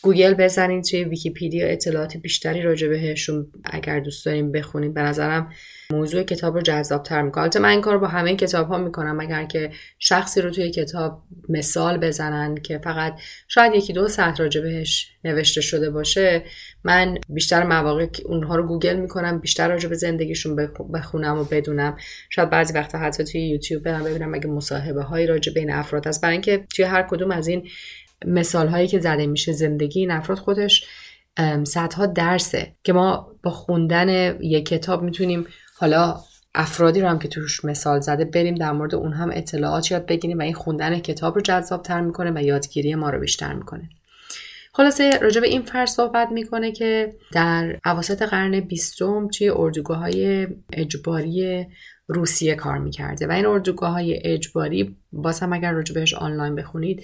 گوگل 0.02 0.34
بزنید 0.34 0.84
توی 0.84 1.04
ویکیپیدیا 1.04 1.66
اطلاعات 1.66 2.16
بیشتری 2.16 2.62
راجع 2.62 2.88
بهشون 2.88 3.46
اگر 3.64 4.00
دوست 4.00 4.26
داریم 4.26 4.52
بخونید 4.52 4.94
به 4.94 5.02
نظرم 5.02 5.52
موضوع 5.92 6.22
کتاب 6.22 6.54
رو 6.54 6.60
جذاب 6.60 7.02
تر 7.02 7.22
می‌کنه. 7.22 7.42
البته 7.42 7.58
من 7.58 7.68
این 7.68 7.80
کار 7.80 7.98
با 7.98 8.06
همه 8.06 8.36
کتاب 8.36 8.68
ها 8.68 8.78
می‌کنم. 8.78 9.20
اگر 9.20 9.44
که 9.44 9.70
شخصی 9.98 10.40
رو 10.40 10.50
توی 10.50 10.70
کتاب 10.70 11.22
مثال 11.48 11.98
بزنن 11.98 12.54
که 12.54 12.78
فقط 12.78 13.14
شاید 13.48 13.74
یکی 13.74 13.92
دو 13.92 14.08
ساعت 14.08 14.40
راجع 14.40 14.60
بهش 14.60 15.08
نوشته 15.24 15.60
شده 15.60 15.90
باشه 15.90 16.42
من 16.84 17.18
بیشتر 17.28 17.62
مواقع 17.66 18.06
اونها 18.24 18.56
رو 18.56 18.66
گوگل 18.66 18.96
می‌کنم 18.96 19.38
بیشتر 19.38 19.68
راجع 19.68 19.88
به 19.88 19.94
زندگیشون 19.94 20.68
بخونم 20.94 21.38
و 21.38 21.44
بدونم. 21.44 21.96
شاید 22.30 22.50
بعضی 22.50 22.74
وقتا 22.74 22.98
حتی 22.98 23.24
توی 23.24 23.48
یوتیوب 23.48 23.82
برم 23.82 24.04
ببینم 24.04 24.34
اگه 24.34 24.46
مصاحبه 24.46 25.02
هایی 25.02 25.26
راجع 25.26 25.52
به 25.52 25.61
این 25.61 25.70
افراد 25.72 26.06
هست. 26.06 26.22
برای 26.22 26.32
اینکه 26.32 26.64
توی 26.76 26.84
هر 26.84 27.02
کدوم 27.02 27.30
از 27.30 27.48
این 27.48 27.68
مثال 28.26 28.68
هایی 28.68 28.88
که 28.88 28.98
زده 28.98 29.26
میشه 29.26 29.52
زندگی 29.52 30.00
این 30.00 30.10
افراد 30.10 30.38
خودش 30.38 30.86
صدها 31.64 32.06
درسه 32.06 32.74
که 32.84 32.92
ما 32.92 33.36
با 33.42 33.50
خوندن 33.50 34.40
یک 34.40 34.66
کتاب 34.66 35.02
می‌تونیم 35.02 35.46
حالا 35.78 36.20
افرادی 36.54 37.00
رو 37.00 37.08
هم 37.08 37.18
که 37.18 37.28
توش 37.28 37.64
مثال 37.64 38.00
زده 38.00 38.24
بریم 38.24 38.54
در 38.54 38.72
مورد 38.72 38.94
اون 38.94 39.12
هم 39.12 39.30
اطلاعات 39.32 39.90
یاد 39.90 40.06
بگیریم 40.06 40.38
و 40.38 40.42
این 40.42 40.54
خوندن 40.54 40.98
کتاب 40.98 41.34
رو 41.34 41.40
جذاب 41.40 41.82
تر 41.82 42.00
می‌کنه 42.00 42.30
و 42.34 42.42
یادگیری 42.42 42.94
ما 42.94 43.10
رو 43.10 43.20
بیشتر 43.20 43.52
می‌کنه. 43.52 43.88
خلاصه 44.72 45.18
راجع 45.18 45.40
به 45.40 45.46
این 45.46 45.62
فرد 45.62 45.88
صحبت 45.88 46.28
می‌کنه 46.32 46.72
که 46.72 47.14
در 47.32 47.78
عواسط 47.84 48.22
قرن 48.22 48.60
بیستم 48.60 49.28
توی 49.28 49.48
اردوگاه 49.48 49.98
های 49.98 50.48
اجباری 50.72 51.66
روسیه 52.06 52.54
کار 52.54 52.78
می‌کرده 52.78 53.26
و 53.26 53.32
این 53.32 53.46
اردوگاه 53.46 53.92
های 53.92 54.20
اجباری 54.24 54.96
باز 55.12 55.40
هم 55.40 55.52
اگر 55.52 55.72
راجع 55.72 55.94
بهش 55.94 56.14
آنلاین 56.14 56.54
بخونید 56.54 57.02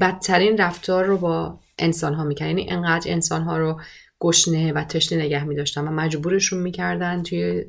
بدترین 0.00 0.58
رفتار 0.58 1.04
رو 1.04 1.18
با 1.18 1.58
انسان 1.78 2.14
ها 2.14 2.24
می‌کنن 2.24 2.46
یعنی 2.46 2.70
انقدر 2.70 3.10
انسان 3.10 3.42
ها 3.42 3.58
رو 3.58 3.80
گشنه 4.20 4.72
و 4.72 4.84
تشنه 4.84 5.18
نگه 5.18 5.44
میداشتن 5.44 5.88
و 5.88 5.90
مجبورشون 5.90 6.58
می‌کردن 6.58 7.22
توی 7.22 7.64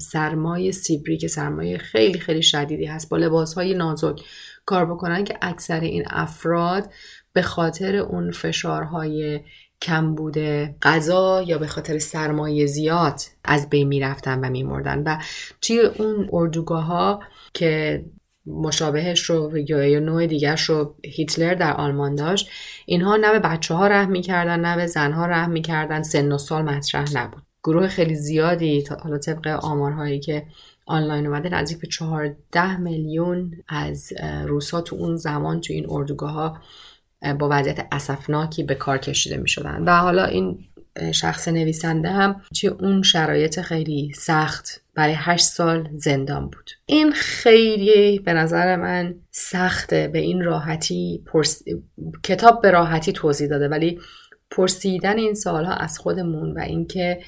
سرمایه 0.00 0.72
سیبری 0.72 1.16
که 1.18 1.28
سرمایه 1.28 1.78
خیلی 1.78 2.18
خیلی 2.18 2.42
شدیدی 2.42 2.84
هست 2.84 3.08
با 3.08 3.16
لباس 3.16 3.54
های 3.54 3.74
نازک 3.74 4.20
کار 4.66 4.86
بکنن 4.86 5.24
که 5.24 5.38
اکثر 5.42 5.80
این 5.80 6.04
افراد 6.10 6.90
به 7.32 7.42
خاطر 7.42 7.96
اون 7.96 8.30
فشارهای 8.30 9.40
کم 9.82 10.14
بوده 10.14 10.76
غذا 10.82 11.42
یا 11.42 11.58
به 11.58 11.66
خاطر 11.66 11.98
سرمایه 11.98 12.66
زیاد 12.66 13.20
از 13.44 13.70
بین 13.70 13.88
می‌رفتن 13.88 14.40
و 14.40 14.50
میمردن. 14.50 15.02
و 15.02 15.18
توی 15.60 15.80
اون 15.80 16.28
اردوگاه 16.32 16.84
ها 16.84 17.20
که 17.54 18.04
مشابهش 18.46 19.20
رو 19.20 19.58
یا 19.58 20.00
نوع 20.00 20.26
دیگرش 20.26 20.62
رو 20.62 20.94
هیتلر 21.04 21.54
در 21.54 21.72
آلمان 21.72 22.14
داشت. 22.14 22.48
اینها 22.86 23.16
نه 23.16 23.32
به 23.32 23.38
بچه 23.38 23.74
ها 23.74 23.86
رحم 23.86 24.10
می‌کردن 24.10 24.60
نه 24.60 24.76
به 24.76 24.86
زنها 24.86 25.26
رحم 25.26 25.50
می‌کردن. 25.50 26.02
سن 26.02 26.32
و 26.32 26.38
سال 26.38 26.62
مطرح 26.62 27.16
نبود. 27.16 27.42
گروه 27.64 27.88
خیلی 27.88 28.14
زیادی 28.14 28.84
حالا 29.02 29.18
طبق 29.18 29.46
آمارهایی 29.46 30.20
که 30.20 30.46
آنلاین 30.86 31.26
اومده 31.26 31.48
نزدیک 31.48 31.80
به 31.80 31.86
14 31.86 32.76
میلیون 32.76 33.52
از 33.68 34.12
روسا 34.44 34.80
تو 34.80 34.96
اون 34.96 35.16
زمان 35.16 35.60
تو 35.60 35.72
این 35.72 35.86
اردوگاه 35.88 36.32
ها 36.32 36.58
با 37.38 37.48
وضعیت 37.50 37.86
اسفناکی 37.92 38.62
به 38.62 38.74
کار 38.74 38.98
کشیده 38.98 39.36
می 39.36 39.48
شدن 39.48 39.82
و 39.82 39.96
حالا 39.96 40.24
این 40.24 40.58
شخص 41.12 41.48
نویسنده 41.48 42.10
هم 42.10 42.40
توی 42.60 42.68
اون 42.68 43.02
شرایط 43.02 43.60
خیلی 43.60 44.12
سخت 44.16 44.82
برای 44.96 45.14
هشت 45.16 45.44
سال 45.44 45.88
زندان 45.96 46.44
بود. 46.44 46.70
این 46.86 47.12
خیلی 47.12 48.18
به 48.18 48.32
نظر 48.32 48.76
من 48.76 49.14
سخته 49.30 50.08
به 50.08 50.18
این 50.18 50.44
راحتی 50.44 51.24
پرس... 51.26 51.62
کتاب 52.22 52.62
به 52.62 52.70
راحتی 52.70 53.12
توضیح 53.12 53.48
داده 53.48 53.68
ولی 53.68 54.00
پرسیدن 54.50 55.18
این 55.18 55.34
سالها 55.34 55.72
از 55.72 55.98
خودمون 55.98 56.52
و 56.52 56.60
اینکه 56.60 57.20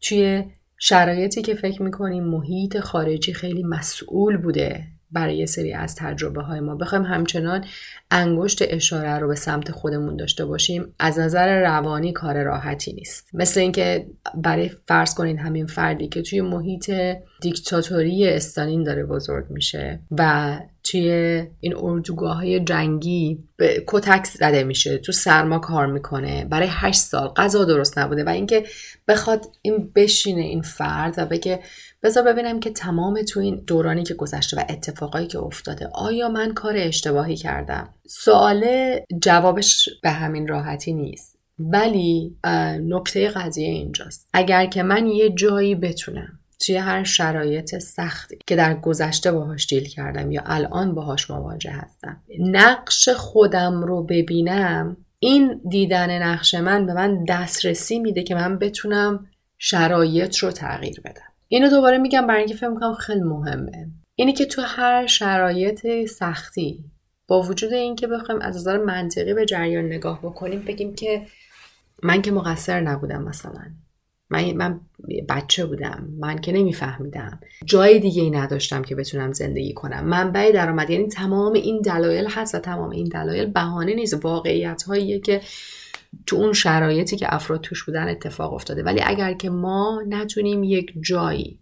توی 0.00 0.44
شرایطی 0.78 1.42
که 1.42 1.54
فکر 1.54 1.82
می‌کنیم 1.82 2.24
محیط 2.24 2.78
خارجی 2.78 3.32
خیلی 3.32 3.62
مسئول 3.62 4.36
بوده 4.36 4.84
برای 5.12 5.46
سری 5.46 5.72
از 5.72 5.96
تجربه 5.96 6.42
های 6.42 6.60
ما. 6.60 6.74
بخوایم 6.74 7.04
همچنان 7.04 7.64
انگشت 8.10 8.62
اشاره 8.62 9.18
رو 9.18 9.28
به 9.28 9.34
سمت 9.34 9.70
خودمون 9.70 10.16
داشته 10.16 10.44
باشیم. 10.44 10.94
از 10.98 11.18
نظر 11.18 11.60
روانی 11.62 12.12
کار 12.12 12.42
راحتی 12.42 12.92
نیست. 12.92 13.28
مثل 13.34 13.60
اینکه 13.60 14.06
برای 14.34 14.70
فرض 14.86 15.14
کنید 15.14 15.38
همین 15.38 15.66
فردی 15.66 16.08
که 16.08 16.22
توی 16.22 16.40
محیط 16.40 16.90
دیکتاتوری 17.40 18.28
استالین 18.28 18.82
داره 18.82 19.04
بزرگ 19.04 19.50
میشه 19.50 20.00
و 20.10 20.58
توی 20.84 21.10
این 21.60 21.76
اردوگاه 21.76 22.36
های 22.36 22.60
جنگی 22.60 23.44
به 23.56 23.84
کتک 23.86 24.24
زده 24.24 24.64
میشه 24.64 24.98
تو 24.98 25.12
سرما 25.12 25.58
کار 25.58 25.86
می‌کنه 25.86 26.44
برای 26.44 26.68
هشت 26.70 27.00
سال 27.00 27.28
غذا 27.28 27.64
درست 27.64 27.98
نبوده 27.98 28.24
و 28.24 28.28
اینکه 28.28 28.64
بخواد 29.08 29.46
این 29.62 29.92
بشینه 29.94 30.42
این 30.42 30.62
فرد 30.62 31.14
و 31.16 31.26
بگه 31.26 31.60
بذار 32.02 32.24
ببینم 32.24 32.60
که 32.60 32.70
تمام 32.70 33.22
تو 33.22 33.40
این 33.40 33.62
دورانی 33.66 34.02
که 34.02 34.14
گذشته 34.14 34.56
و 34.56 34.64
اتفاقایی 34.68 35.26
که 35.26 35.38
افتاده 35.38 35.90
آیا 35.94 36.28
من 36.28 36.54
کار 36.54 36.74
اشتباهی 36.76 37.36
کردم؟ 37.36 37.94
سوال 38.06 38.64
جوابش 39.22 39.88
به 40.02 40.10
همین 40.10 40.48
راحتی 40.48 40.92
نیست. 40.92 41.38
ولی 41.58 42.36
نکته 42.88 43.28
قضیه 43.28 43.68
اینجاست. 43.68 44.28
اگر 44.32 44.66
که 44.66 44.82
من 44.82 45.06
یه 45.06 45.30
جایی 45.30 45.74
بتونم 45.74 46.38
توی 46.66 46.76
هر 46.76 47.04
شرایط 47.04 47.78
سختی 47.78 48.38
که 48.46 48.56
در 48.56 48.74
گذشته 48.74 49.32
باهاش 49.32 49.66
دیل 49.66 49.84
کردم 49.84 50.30
یا 50.30 50.42
الان 50.46 50.94
باهاش 50.94 51.30
مواجه 51.30 51.70
هستم 51.70 52.22
نقش 52.38 53.08
خودم 53.08 53.82
رو 53.82 54.02
ببینم 54.02 54.96
این 55.18 55.60
دیدن 55.68 56.22
نقش 56.22 56.54
من 56.54 56.86
به 56.86 56.94
من 56.94 57.24
دسترسی 57.24 57.98
میده 57.98 58.22
که 58.22 58.34
من 58.34 58.58
بتونم 58.58 59.26
شرایط 59.58 60.36
رو 60.36 60.50
تغییر 60.50 61.00
بدم. 61.00 61.31
اینو 61.52 61.70
دوباره 61.70 61.98
میگم 61.98 62.26
برای 62.26 62.38
اینکه 62.38 62.54
فکر 62.54 62.68
می‌کنم 62.68 62.94
خیلی 62.94 63.20
مهمه. 63.20 63.90
اینی 64.14 64.32
که 64.32 64.44
تو 64.44 64.62
هر 64.62 65.06
شرایط 65.06 66.06
سختی 66.06 66.84
با 67.28 67.42
وجود 67.42 67.72
اینکه 67.72 68.06
بخوایم 68.06 68.40
از 68.40 68.56
نظر 68.56 68.78
منطقی 68.78 69.34
به 69.34 69.46
جریان 69.46 69.84
نگاه 69.84 70.18
بکنیم 70.22 70.62
بگیم 70.62 70.94
که 70.94 71.26
من 72.02 72.22
که 72.22 72.30
مقصر 72.30 72.80
نبودم 72.80 73.22
مثلا. 73.22 73.62
من, 74.30 74.52
من 74.52 74.80
بچه 75.28 75.66
بودم. 75.66 76.08
من 76.18 76.38
که 76.38 76.52
نمیفهمیدم. 76.52 77.40
جای 77.64 77.98
دیگه 77.98 78.22
ای 78.22 78.30
نداشتم 78.30 78.82
که 78.82 78.94
بتونم 78.94 79.32
زندگی 79.32 79.74
کنم. 79.74 80.04
منبع 80.04 80.52
درآمد. 80.52 80.90
یعنی 80.90 81.08
تمام 81.08 81.52
این 81.52 81.80
دلایل 81.80 82.26
هست 82.30 82.54
و 82.54 82.58
تمام 82.58 82.90
این 82.90 83.08
دلایل 83.08 83.50
بهانه 83.50 83.94
نیست. 83.94 84.24
واقعیت 84.24 84.82
هاییه 84.82 85.20
که 85.20 85.40
تو 86.26 86.36
اون 86.36 86.52
شرایطی 86.52 87.16
که 87.16 87.34
افراد 87.34 87.60
توش 87.60 87.84
بودن 87.84 88.08
اتفاق 88.08 88.52
افتاده. 88.52 88.82
ولی 88.82 89.00
اگر 89.04 89.32
که 89.32 89.50
ما 89.50 90.02
نتونیم 90.08 90.64
یک 90.64 90.92
جایی 91.00 91.58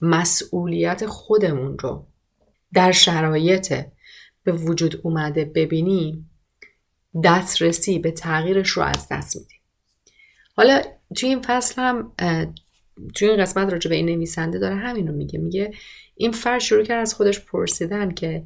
مسئولیت 0.00 1.06
خودمون 1.06 1.78
رو 1.78 2.06
در 2.72 2.92
شرایط 2.92 3.84
به 4.44 4.52
وجود 4.52 5.00
اومده 5.02 5.44
ببینیم 5.44 6.30
دسترسی 7.24 7.98
به 7.98 8.10
تغییرش 8.10 8.68
رو 8.68 8.82
از 8.82 9.06
دست 9.10 9.36
میدیم. 9.36 9.60
حالا 10.56 10.82
توی 11.14 11.28
این 11.28 11.42
فصل 11.42 11.82
هم 11.82 12.12
توی 13.14 13.28
این 13.28 13.42
قسمت 13.42 13.72
راجع 13.72 13.88
به 13.88 13.96
این 13.96 14.06
نویسنده 14.06 14.58
داره 14.58 14.74
همین 14.74 15.06
رو 15.06 15.14
میگه. 15.14 15.38
میگه 15.38 15.74
این 16.14 16.32
فرد 16.32 16.60
شروع 16.60 16.84
کرد 16.84 17.00
از 17.00 17.14
خودش 17.14 17.40
پرسیدن 17.40 18.10
که 18.10 18.44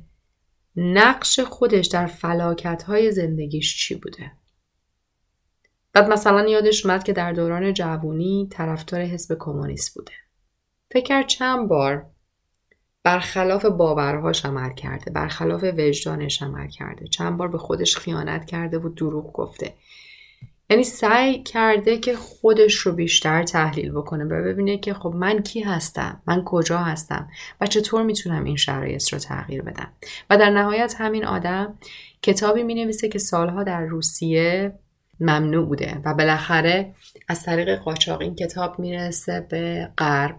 نقش 0.76 1.40
خودش 1.40 1.86
در 1.86 2.06
فلاکت 2.06 2.82
های 2.82 3.12
زندگیش 3.12 3.76
چی 3.76 3.94
بوده؟ 3.94 4.32
بعد 5.92 6.08
مثلا 6.08 6.48
یادش 6.48 6.86
اومد 6.86 7.04
که 7.04 7.12
در 7.12 7.32
دوران 7.32 7.72
جوانی 7.72 8.48
طرفدار 8.52 9.00
حزب 9.00 9.36
کمونیست 9.38 9.94
بوده. 9.94 10.12
فکر 10.90 11.22
چند 11.22 11.68
بار 11.68 12.06
برخلاف 13.04 13.64
باورهاش 13.64 14.44
عمل 14.44 14.74
کرده 14.74 15.10
برخلاف 15.10 15.64
وجدانش 15.64 16.42
عمل 16.42 16.68
کرده. 16.68 17.06
چند 17.06 17.36
بار 17.36 17.48
به 17.48 17.58
خودش 17.58 17.96
خیانت 17.96 18.44
کرده 18.44 18.78
و 18.78 18.88
دروغ 18.88 19.32
گفته. 19.32 19.74
یعنی 20.70 20.84
سعی 20.84 21.42
کرده 21.42 21.98
که 21.98 22.16
خودش 22.16 22.74
رو 22.74 22.92
بیشتر 22.92 23.42
تحلیل 23.42 23.92
بکنه 23.92 24.24
و 24.24 24.44
ببینه 24.44 24.78
که 24.78 24.94
خب 24.94 25.12
من 25.16 25.42
کی 25.42 25.60
هستم؟ 25.60 26.22
من 26.26 26.44
کجا 26.44 26.78
هستم؟ 26.78 27.28
و 27.60 27.66
چطور 27.66 28.02
می‌تونم 28.02 28.44
این 28.44 28.56
شرایط 28.56 29.12
رو 29.12 29.18
تغییر 29.18 29.62
بدم؟ 29.62 29.92
و 30.30 30.38
در 30.38 30.50
نهایت 30.50 30.94
همین 30.98 31.24
آدم 31.24 31.78
کتابی 32.22 32.62
می 32.62 32.74
نویسه 32.74 33.08
که 33.08 33.18
سالها 33.18 33.62
در 33.62 33.80
روسیه 33.84 34.78
ممنوع 35.22 35.66
بوده 35.66 36.00
و 36.04 36.14
بالاخره 36.14 36.94
از 37.28 37.42
طریق 37.42 37.78
قاچاق 37.78 38.20
این 38.20 38.34
کتاب 38.34 38.78
می‌رسه 38.78 39.46
به 39.50 39.88
غرب. 39.98 40.36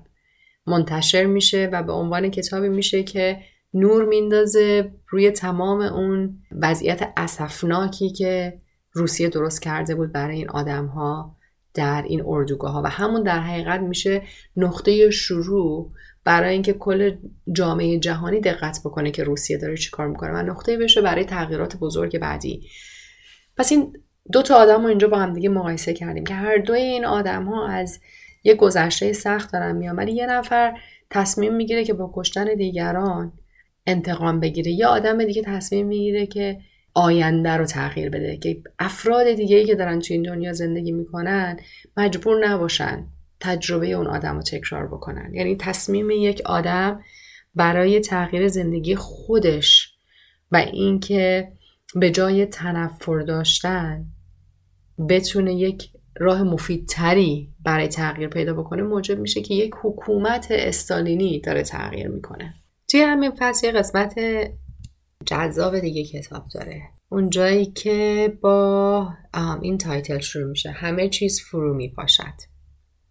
منتشر 0.67 1.25
میشه 1.25 1.69
و 1.71 1.83
به 1.83 1.91
عنوان 1.91 2.29
کتابی 2.29 2.69
میشه 2.69 3.03
که 3.03 3.41
نور 3.73 4.05
میندازه 4.05 4.91
روی 5.09 5.31
تمام 5.31 5.81
اون 5.81 6.37
وضعیت 6.51 7.13
اسفناکی 7.17 8.09
که 8.09 8.61
روسیه 8.91 9.29
درست 9.29 9.61
کرده 9.61 9.95
بود 9.95 10.11
برای 10.11 10.35
این 10.35 10.49
آدم 10.49 10.85
ها 10.85 11.35
در 11.73 12.03
این 12.07 12.23
اردوگاه 12.25 12.71
ها 12.71 12.81
و 12.85 12.89
همون 12.89 13.23
در 13.23 13.39
حقیقت 13.39 13.79
میشه 13.79 14.21
نقطه 14.57 15.09
شروع 15.09 15.91
برای 16.23 16.53
اینکه 16.53 16.73
کل 16.73 17.15
جامعه 17.51 17.99
جهانی 17.99 18.39
دقت 18.39 18.79
بکنه 18.85 19.11
که 19.11 19.23
روسیه 19.23 19.57
داره 19.57 19.77
چیکار 19.77 20.07
می‌کنه. 20.07 20.31
و 20.31 20.37
نقطه 20.37 20.77
بشه 20.77 21.01
برای 21.01 21.23
تغییرات 21.23 21.77
بزرگ 21.77 22.19
بعدی. 22.19 22.67
پس 23.57 23.71
این 23.71 23.93
دو 24.31 24.41
تا 24.41 24.55
آدم 24.55 24.81
رو 24.81 24.87
اینجا 24.87 25.07
با 25.07 25.17
هم 25.17 25.33
دیگه 25.33 25.49
مقایسه 25.49 25.93
کردیم 25.93 26.23
که 26.23 26.33
هر 26.33 26.57
دوی 26.57 26.81
این 26.81 27.05
آدم 27.05 27.45
ها 27.45 27.67
از 27.67 27.99
یه 28.43 28.55
گذشته 28.55 29.13
سخت 29.13 29.53
دارن 29.53 29.75
میان. 29.75 29.95
ولی 29.95 30.11
یه 30.11 30.25
نفر 30.25 30.77
تصمیم 31.09 31.55
می‌گیره 31.55 31.83
که 31.83 31.93
با 31.93 32.11
کشتن 32.15 32.55
دیگران 32.55 33.33
انتقام 33.87 34.39
بگیره. 34.39 34.71
یا 34.71 34.89
آدم 34.89 35.25
دیگه 35.25 35.41
تصمیم 35.41 35.87
می‌گیره 35.87 36.25
که 36.25 36.59
آینده 36.93 37.49
رو 37.49 37.65
تغییر 37.65 38.09
بده 38.09 38.37
که 38.37 38.61
افراد 38.79 39.31
دیگه 39.31 39.65
که 39.65 39.75
دارن 39.75 39.99
تو 39.99 40.13
این 40.13 40.23
دنیا 40.23 40.53
زندگی 40.53 40.91
می‌کنن 40.91 41.59
مجبور 41.97 42.47
نباشن 42.47 43.07
تجربه 43.39 43.87
اون 43.87 44.07
آدم 44.07 44.35
رو 44.35 44.41
تکرار 44.41 44.87
بکنن. 44.87 45.33
یعنی 45.33 45.55
تصمیم 45.55 46.09
یک 46.09 46.41
آدم 46.45 47.01
برای 47.55 47.99
تغییر 47.99 48.47
زندگی 48.47 48.95
خودش 48.95 49.93
و 50.51 50.57
اینکه 50.57 51.51
به 51.95 52.11
جای 52.11 52.45
تنفر 52.45 53.19
داشتن 53.19 54.05
بتونه 55.09 55.53
یک 55.53 55.89
راه 56.19 56.43
مفیدتری 56.43 57.53
برای 57.65 57.87
تغییر 57.87 58.29
پیدا 58.29 58.53
بکنه 58.53 58.83
موجب 58.83 59.19
میشه 59.19 59.41
که 59.41 59.53
یک 59.53 59.73
حکومت 59.81 60.47
استالینی 60.49 61.39
داره 61.39 61.63
تغییر 61.63 62.07
می‌کنه. 62.07 62.53
توی 62.91 63.01
همین 63.01 63.31
فصل 63.39 63.71
قسمت 63.71 64.19
جذاب 65.25 65.79
دیگه 65.79 66.03
کتاب 66.03 66.43
داره. 66.53 66.81
اونجایی 67.09 67.65
که 67.65 68.33
با 68.41 69.09
این 69.61 69.77
تایتل 69.77 70.19
شروع 70.19 70.49
میشه. 70.49 70.71
همه 70.71 71.09
چیز 71.09 71.41
فرو 71.41 71.73
میپاشد. 71.73 72.33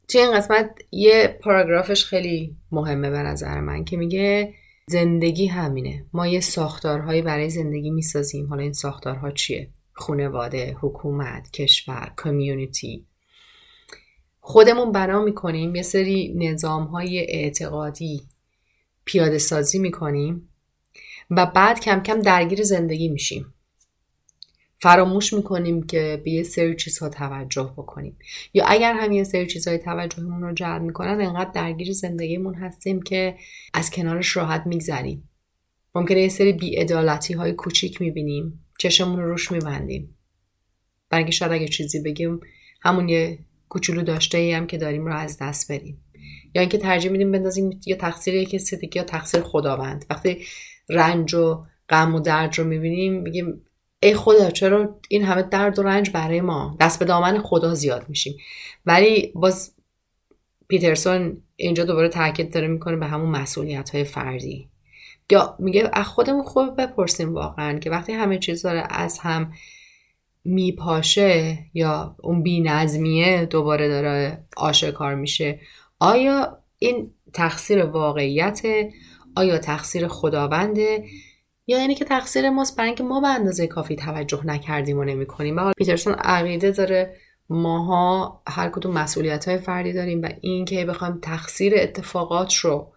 توی 0.09 0.21
این 0.21 0.35
قسمت 0.35 0.71
یه 0.93 1.39
پاراگرافش 1.43 2.05
خیلی 2.05 2.57
مهمه 2.73 3.11
به 3.11 3.19
نظر 3.19 3.61
من 3.61 3.85
که 3.85 3.97
میگه 3.97 4.55
زندگی 4.89 5.47
همینه. 5.47 6.07
ما 6.13 6.27
یه 6.27 6.41
ساختارهایی 6.41 7.23
برای 7.23 7.51
زندگی 7.51 7.91
می‌سازیم. 7.91 8.47
حالا 8.47 8.63
این 8.63 8.73
ساختارها 8.73 9.31
چیه؟ 9.31 9.71
خانواده 9.93 10.77
حکومت 10.81 11.51
کشور 11.51 12.13
کمیونیتی 12.25 13.07
خودمون 14.41 14.93
بنا 14.93 15.23
می‌کنیم 15.23 15.75
یه 15.75 15.83
سری 15.83 16.35
نظام 16.37 16.85
های 16.85 17.19
اعتقادی 17.19 18.23
پیاده 19.05 19.39
سازی 19.39 19.79
می‌کنیم 19.79 20.49
و 21.31 21.47
بعد 21.47 21.81
کم 21.81 22.01
کم 22.01 22.21
درگیر 22.21 22.63
زندگی 22.63 23.09
میشیم. 23.09 23.55
فراموش 24.79 25.33
می‌کنیم 25.33 25.83
که 25.83 26.23
به 26.25 26.31
یه 26.31 26.43
سری 26.43 26.77
چیزها 26.77 27.09
توجه 27.09 27.75
بکنیم. 27.77 28.19
یا 28.55 28.65
اگر 28.67 28.95
هم 28.95 29.13
یه 29.13 29.25
سری 29.25 29.47
چیزهای 29.47 29.79
توجهمون 29.79 30.43
رو 30.43 30.53
جلب 30.53 30.83
می‌کنن 30.83 31.21
انقدر 31.21 31.51
درگیر 31.51 31.93
زندگیمون 31.93 32.55
هستیم 32.55 33.03
که 33.03 33.37
از 33.75 33.91
کنارش 33.91 34.37
راحت 34.37 34.67
میگذریم. 34.67 35.29
ممکنه 35.95 36.21
یه 36.21 36.29
سری 36.29 36.53
بیعدالتی 36.53 37.35
های 37.35 37.53
کوچیک 37.53 38.01
می‌بینیم. 38.01 38.62
چشمون 38.79 39.21
رو 39.21 39.29
روش 39.29 39.53
میبندیم. 39.53 40.17
برای 41.11 41.33
شاید 41.33 41.53
اگه 41.53 41.69
چیزی 41.69 42.01
بگیم 42.01 42.41
همون 42.83 43.09
یه 43.09 43.39
کوچولو 43.69 44.03
داشته 44.03 44.39
ای 44.39 44.53
هم 44.53 44.67
که 44.67 44.79
داریم 44.79 45.07
رو 45.07 45.15
از 45.15 45.39
دست 45.41 45.73
بریم 45.73 46.05
یا 46.55 46.61
اینکه 46.61 46.79
ترجیح 46.79 47.11
میدیم 47.11 47.33
بندازیم 47.33 47.81
یا 47.87 47.97
تقصیر 47.97 48.45
کسی 48.45 48.77
دیگه 48.77 48.97
یا 48.97 49.05
تقصیر 49.05 49.41
خداوند. 49.41 50.05
وقتی 50.11 50.45
رنج 50.89 51.35
و 51.35 51.65
غم 51.89 52.15
و 52.15 52.21
درد 52.21 52.59
رو 52.59 52.65
می‌بینیم 52.65 53.23
میگیم 53.23 53.63
ای 54.03 54.15
خدا 54.15 54.51
چرا 54.51 55.01
این 55.09 55.25
همه 55.25 55.43
درد 55.43 55.79
و 55.79 55.83
رنج 55.83 56.11
برای 56.11 56.41
ما؟ 56.41 56.77
دست 56.81 56.99
به 56.99 57.05
دامن 57.05 57.39
خدا 57.39 57.75
زیاد 57.75 58.09
میشیم. 58.09 58.37
ولی 58.87 59.33
باز 59.35 59.75
پیترسون 60.69 61.43
اینجا 61.57 61.85
دوباره 61.85 62.09
تاکید 62.09 62.53
داره 62.55 62.69
می‌کنه 62.69 62.97
به 62.97 63.07
همون 63.07 63.31
مسئولیت 63.31 63.91
های 63.91 64.05
فردی. 64.05 64.69
یا 65.31 65.57
میگه 65.59 65.91
از 65.93 66.07
خودمون 66.07 66.43
خوب 66.43 66.83
بپرسیم 66.83 67.35
واقعا 67.35 67.79
که 67.79 67.91
وقتی 67.91 68.13
همه 68.13 68.39
چیز 68.39 68.63
داره 68.63 68.87
از 68.91 69.19
هم 69.19 69.53
میپاشه 70.45 71.59
یا 71.75 72.17
اون 72.23 72.43
بی 72.43 72.61
نظمیه 72.61 73.47
دوباره 73.47 73.89
داره 73.89 74.45
آشکار 74.57 75.15
میشه 75.15 75.61
آیا 76.01 76.59
این 76.79 77.11
تقصیر 77.33 77.85
واقعیت 77.85 78.63
آیا 79.37 79.59
تقصیر 79.59 80.09
خداونده 80.09 81.05
یا 81.67 81.79
اینه 81.79 81.95
که 81.95 82.05
تقصیر 82.05 82.51
ماست 82.51 82.77
برای 82.77 82.89
اینکه 82.89 83.03
ما 83.03 83.21
به 83.21 83.29
اندازه 83.29 83.67
کافی 83.67 83.97
توجه 83.97 84.47
نکردیم 84.47 84.99
و 84.99 85.05
نمی‌کنیم؟ 85.05 85.57
و 85.57 85.73
پیترسون 85.77 86.15
عقیده 86.15 86.71
داره 86.71 87.17
ماها 87.49 88.43
هر 88.47 88.69
کدوم 88.69 88.93
مسئولیت 88.93 89.49
های 89.49 89.59
فردی 89.59 89.93
داریم 89.93 90.23
و 90.23 90.29
این 90.41 90.65
که 90.65 90.85
بخوایم 90.85 91.19
تقصیر 91.23 91.75
اتفاقات 91.77 92.55
رو 92.55 92.93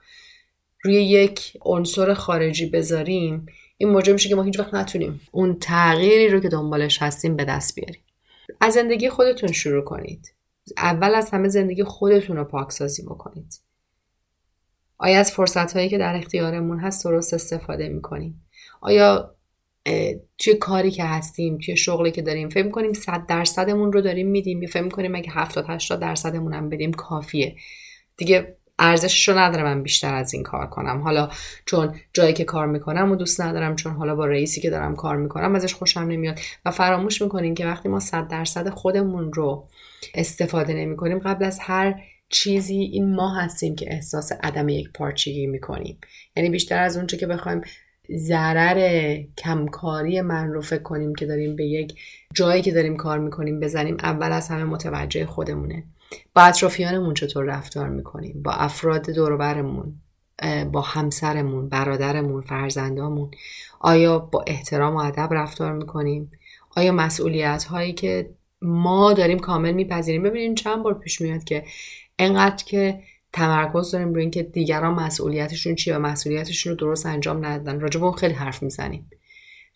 روی 0.86 0.96
یک 0.96 1.58
عنصر 1.62 2.14
خارجی 2.14 2.66
بذاریم 2.66 3.46
این 3.78 3.90
موجب 3.90 4.14
میشه 4.14 4.30
که 4.30 4.36
ما 4.36 4.44
هیچ 4.44 4.60
وقت 4.60 4.74
نتونیم 4.74 5.22
اون 5.32 5.58
تغییری 5.60 6.30
رو 6.30 6.40
که 6.40 6.50
دنبالش 6.50 7.02
هستیم 7.02 7.36
به 7.36 7.46
دست 7.46 7.76
بیاریم. 7.76 8.02
از 8.62 8.74
زندگی 8.74 9.10
خودتون 9.10 9.52
شروع 9.52 9.84
کنید. 9.84 10.34
اول 10.78 11.16
از 11.16 11.30
همه 11.30 11.48
زندگی 11.48 11.84
خودتون 11.84 12.38
رو 12.38 12.44
پاکسازی 12.44 13.04
بکنید. 13.04 13.60
آیا 14.98 15.20
از 15.20 15.32
فرصت 15.32 15.74
هایی 15.74 15.90
که 15.90 15.98
در 15.98 16.16
اختیارمون 16.16 16.80
هست 16.80 17.04
درست 17.04 17.34
استفاده 17.34 17.90
می‌کنیم؟ 17.90 18.46
آیا 18.82 19.36
توی 20.38 20.56
کاری 20.60 20.92
که 20.92 21.04
هستیم 21.04 21.58
توی 21.58 21.78
شغلی 21.78 22.12
که 22.12 22.22
داریم 22.22 22.50
فکر 22.50 22.70
کنیم 22.70 22.94
صد 22.94 23.26
درصدمون 23.26 23.94
رو 23.94 24.02
داریم 24.02 24.28
میدیم؟ 24.28 24.64
یا 24.64 24.70
فکر 24.70 24.88
کنیم 24.88 25.16
اگه 25.16 25.32
70 25.32 25.66
80 25.68 26.00
درصدمون 26.00 26.54
هم 26.54 26.70
بدیم 26.70 26.94
کافیه. 26.94 27.56
دیگه 28.18 28.58
ارزشش 28.80 29.28
رو 29.28 29.38
نداره 29.38 29.64
من 29.64 29.84
بیشتر 29.84 30.14
از 30.14 30.34
این 30.34 30.44
کار 30.44 30.68
کنم. 30.68 31.02
حالا 31.02 31.30
چون 31.66 31.96
جایی 32.14 32.34
که 32.34 32.44
کار 32.44 32.68
می‌کنم 32.68 33.12
و 33.12 33.16
دوست 33.16 33.42
ندارم 33.42 33.76
چون 33.76 33.94
حالا 33.94 34.16
با 34.16 34.26
رئیسی 34.26 34.62
که 34.62 34.70
دارم 34.70 34.96
کار 34.96 35.18
می‌کنم 35.18 35.56
ازش 35.56 35.74
خوشم 35.74 36.00
نمیاد 36.00 36.40
و 36.66 36.72
فراموش 36.72 37.22
می‌کنیم 37.22 37.54
که 37.54 37.66
وقتی 37.66 37.90
ما 37.90 38.00
صد 38.00 38.28
درصد 38.28 38.70
خودمون 38.70 39.34
رو 39.34 39.68
استفاده 40.14 40.74
نمی‌کنیم 40.74 41.20
قبل 41.20 41.46
از 41.46 41.60
هر 41.62 41.96
چیزی 42.30 42.76
این 42.76 43.16
ما 43.16 43.36
هستیم 43.36 43.76
که 43.76 43.94
احساس 43.94 44.32
عدم 44.44 44.70
یک 44.70 44.90
پارچگی 44.94 45.48
می‌کنیم. 45.48 45.98
یعنی 46.36 46.50
بیشتر 46.50 46.80
از 46.80 46.98
اونچه 46.98 47.18
که 47.18 47.28
بخوایم 47.28 47.62
ضرر 48.16 49.18
کمکاری 49.38 50.22
من 50.22 50.54
رو 50.54 50.62
فکر 50.62 50.82
کنیم 50.84 51.16
که 51.16 51.26
داریم 51.26 51.56
به 51.56 51.66
یک 51.66 52.00
جایی 52.34 52.62
که 52.62 52.72
داریم 52.72 52.98
کار 52.98 53.20
می‌کنیم 53.20 53.60
بزنیم 53.60 53.98
اول 54.04 54.32
از 54.32 54.50
همه 54.50 54.64
متوجه 54.64 55.26
خودمونه. 55.26 55.84
با 56.34 56.42
اطرافیانمون 56.42 57.14
چطور 57.14 57.46
رفتار 57.46 57.90
می‌کنیم؟ 57.90 58.42
با 58.44 58.52
افراد 58.52 59.10
دوروبرمون 59.10 59.94
با 60.72 60.82
همسرمون 60.82 61.70
برادرمون 61.70 62.42
فرزندامون؟ 62.42 63.32
آیا 63.80 64.20
با 64.20 64.44
احترام 64.48 64.96
و 64.96 65.00
ادب 65.00 65.30
رفتار 65.32 65.74
می‌کنیم؟ 65.74 66.32
آیا 66.76 66.92
مسئولیت 66.92 67.64
هایی 67.64 67.94
که 67.94 68.30
ما 68.62 69.14
داریم 69.14 69.40
کامل 69.40 69.72
میپذیریم؟ 69.72 70.24
ببینید 70.24 70.58
چند 70.58 70.84
بار 70.84 70.94
پیش 70.94 71.22
میاد 71.22 71.44
که 71.44 71.66
انقدر 72.20 72.64
که 72.64 73.00
تمرکز 73.34 73.92
داریم 73.92 74.14
روی 74.14 74.22
اینکه 74.22 74.44
دیگران 74.44 74.94
مسئولیتشون 74.94 75.76
چیه 75.76 75.96
و 75.96 76.00
مسئولیتشون 76.00 76.72
رو 76.72 76.78
درست 76.78 77.06
انجام 77.06 77.46
ندادن. 77.46 77.80
راجع 77.80 78.00
به 78.00 78.06
اون 78.06 78.16
خیلی 78.16 78.34
حرف 78.34 78.64
می‌زنیم. 78.64 79.10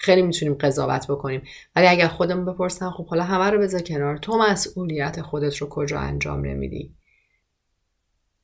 خیلی 0.02 0.22
می‌تونیم 0.22 0.54
قضاوت 0.54 1.08
بکنیم. 1.08 1.42
ولی 1.76 1.88
اگر 1.88 2.08
خودمون 2.08 2.46
بپرسن 2.46 2.90
خب 2.90 3.08
حالا 3.08 3.24
همه 3.24 3.50
رو 3.50 3.60
بذار 3.60 3.82
کنار. 3.82 4.18
تو 4.18 4.38
مسئولیت 4.38 5.22
خودت 5.22 5.58
رو 5.58 5.70
کجا 5.70 6.00
انجام 6.00 6.46
نمیدی؟ 6.46 6.96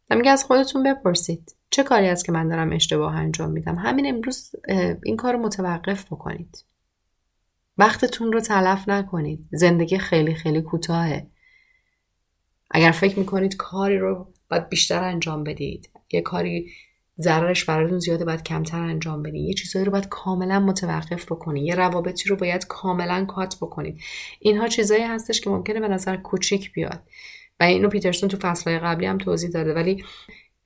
و 0.10 0.16
میگه 0.16 0.32
از 0.32 0.44
خودتون 0.44 0.84
بپرسید. 0.84 1.56
چه 1.70 1.84
کاری 1.84 2.08
است 2.08 2.26
که 2.26 2.32
من 2.32 2.48
دارم 2.48 2.72
اشتباه 2.72 3.16
انجام 3.16 3.52
میدم؟ 3.52 3.76
همین 3.76 4.08
امروز 4.08 4.52
این 5.04 5.18
کار 5.18 5.34
رو 5.34 5.40
متوقف 5.40 6.06
بکنید. 6.06 6.66
وقتتون 7.78 8.34
رو 8.34 8.40
تلف 8.40 8.90
نکنید. 8.90 9.48
زندگی 9.52 9.98
خیلی 9.98 10.34
خیلی 10.34 10.62
کوتاهه. 10.62 11.28
اگر 12.72 12.92
فکر 12.92 13.20
می‌کنید 13.20 13.56
کاری 13.56 13.98
رو 13.98 14.34
باید 14.50 14.70
بیشتر 14.70 15.04
انجام 15.04 15.44
بدید. 15.44 15.90
یه 16.12 16.22
کاری 16.22 16.72
ضررش 17.20 17.66
براتون 17.66 18.00
زیاده 18.00 18.26
باید 18.26 18.44
کمتر 18.44 18.82
انجام 18.82 19.24
بدید 19.24 19.48
یه 19.48 19.54
چیزایی 19.54 19.86
رو 19.86 19.92
باید 19.92 20.08
کاملا 20.10 20.60
متوقف 20.60 21.26
بکنید 21.26 21.64
یه 21.64 21.76
روابطی 21.76 22.30
رو 22.30 22.36
باید 22.36 22.68
کاملا 22.68 23.26
کات 23.26 23.56
بکنید 23.62 24.02
اینها 24.40 24.68
چیزایی 24.68 25.04
هستش 25.04 25.42
که 25.42 25.50
ممکنه 25.50 25.80
به 25.80 25.88
نظر 25.88 26.18
کوچیک 26.18 26.74
بیاد. 26.74 27.04
و 27.60 27.64
اینو 27.64 27.90
پیترسون 27.90 28.30
تو 28.30 28.38
فصلهای 28.38 28.80
قبلی 28.80 29.06
هم 29.06 29.18
توضیح 29.18 29.50
داده. 29.50 29.74
ولی 29.74 30.04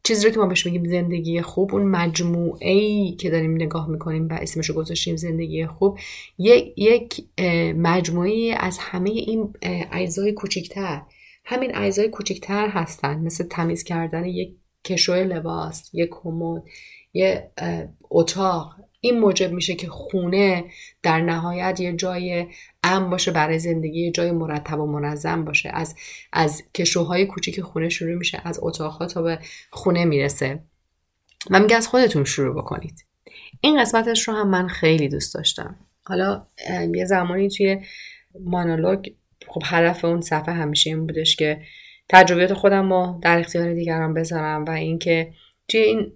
چیزی 0.04 0.26
رو 0.28 0.34
که 0.34 0.40
ما 0.40 0.46
بهش 0.46 0.66
میگیم 0.66 0.90
زندگی 0.90 1.42
خوب 1.42 1.76
اون 1.76 1.84
مجموعه 1.84 2.72
ای 2.72 3.16
که 3.16 3.30
داریم 3.30 3.54
نگاه 3.54 3.90
می‌کنیم 3.90 4.28
و 4.28 4.34
اسمش 4.34 4.70
رو 4.70 4.76
گذاشتیم 4.76 5.16
زندگی 5.16 5.66
خوب 5.66 6.00
یک 6.38 6.74
یک 6.78 7.26
مجموعه 7.78 8.56
از 8.60 8.78
همه 8.80 9.10
این 9.10 9.54
اجزای 9.92 10.32
کوچیکتر 10.32 11.02
همین 11.46 11.76
اجزای 11.76 12.10
کوچیکتر 12.10 12.68
هستن. 12.68 13.20
مثل 13.20 13.44
تمیز 13.44 13.84
کردن 13.84 14.26
یک 14.26 14.56
کشو 14.94 15.14
لباس 15.14 15.90
یک 15.94 16.10
کمد 16.12 16.64
یه 17.14 17.52
اتاق. 18.10 18.76
این 19.02 19.20
موجب 19.20 19.52
میشه 19.52 19.76
که 19.76 19.88
خونه 19.88 20.66
در 21.04 21.22
نهایت 21.22 21.80
یه 21.80 21.94
جای 21.94 22.48
امن 22.84 23.10
باشه 23.10 23.32
برای 23.32 23.60
زندگی 23.60 24.06
یه 24.06 24.12
جای 24.12 24.32
مرتب 24.32 24.80
و 24.80 24.86
منظم 24.86 25.46
باشه. 25.46 25.70
از 25.74 25.96
از 26.34 26.64
کشوهای 26.74 27.26
کوچیک 27.26 27.62
خونه 27.62 27.90
شروع 27.90 28.16
میشه 28.16 28.42
از 28.44 28.60
اتاقها 28.62 29.06
تا 29.06 29.22
به 29.22 29.40
خونه 29.72 30.06
می‌رسه. 30.06 30.64
و 31.52 31.60
میگه 31.60 31.76
از 31.76 31.88
خودتون 31.88 32.24
شروع 32.24 32.62
بکنید. 32.62 33.06
این 33.62 33.82
قسمتش 33.82 34.28
رو 34.28 34.34
هم 34.34 34.50
من 34.50 34.68
خیلی 34.68 35.08
دوست 35.08 35.36
داشتم. 35.36 35.76
حالا 36.04 36.48
یه 36.96 37.06
زمانی 37.06 37.50
توی 37.50 37.78
مانولوگ 38.40 39.08
خب 39.48 39.62
هدف 39.66 40.06
اون 40.06 40.22
صفحه 40.22 40.54
همیشه 40.54 40.90
این 40.90 41.08
بودش 41.08 41.36
که 41.36 41.62
تجربیات 42.10 42.54
خودم 42.54 42.94
رو 42.94 43.20
در 43.22 43.40
اختیار 43.40 43.74
دیگران 43.74 44.14
بذارم 44.14 44.66
و 44.66 44.70
اینکه 44.70 45.34
توی 45.68 45.80
این 45.80 46.12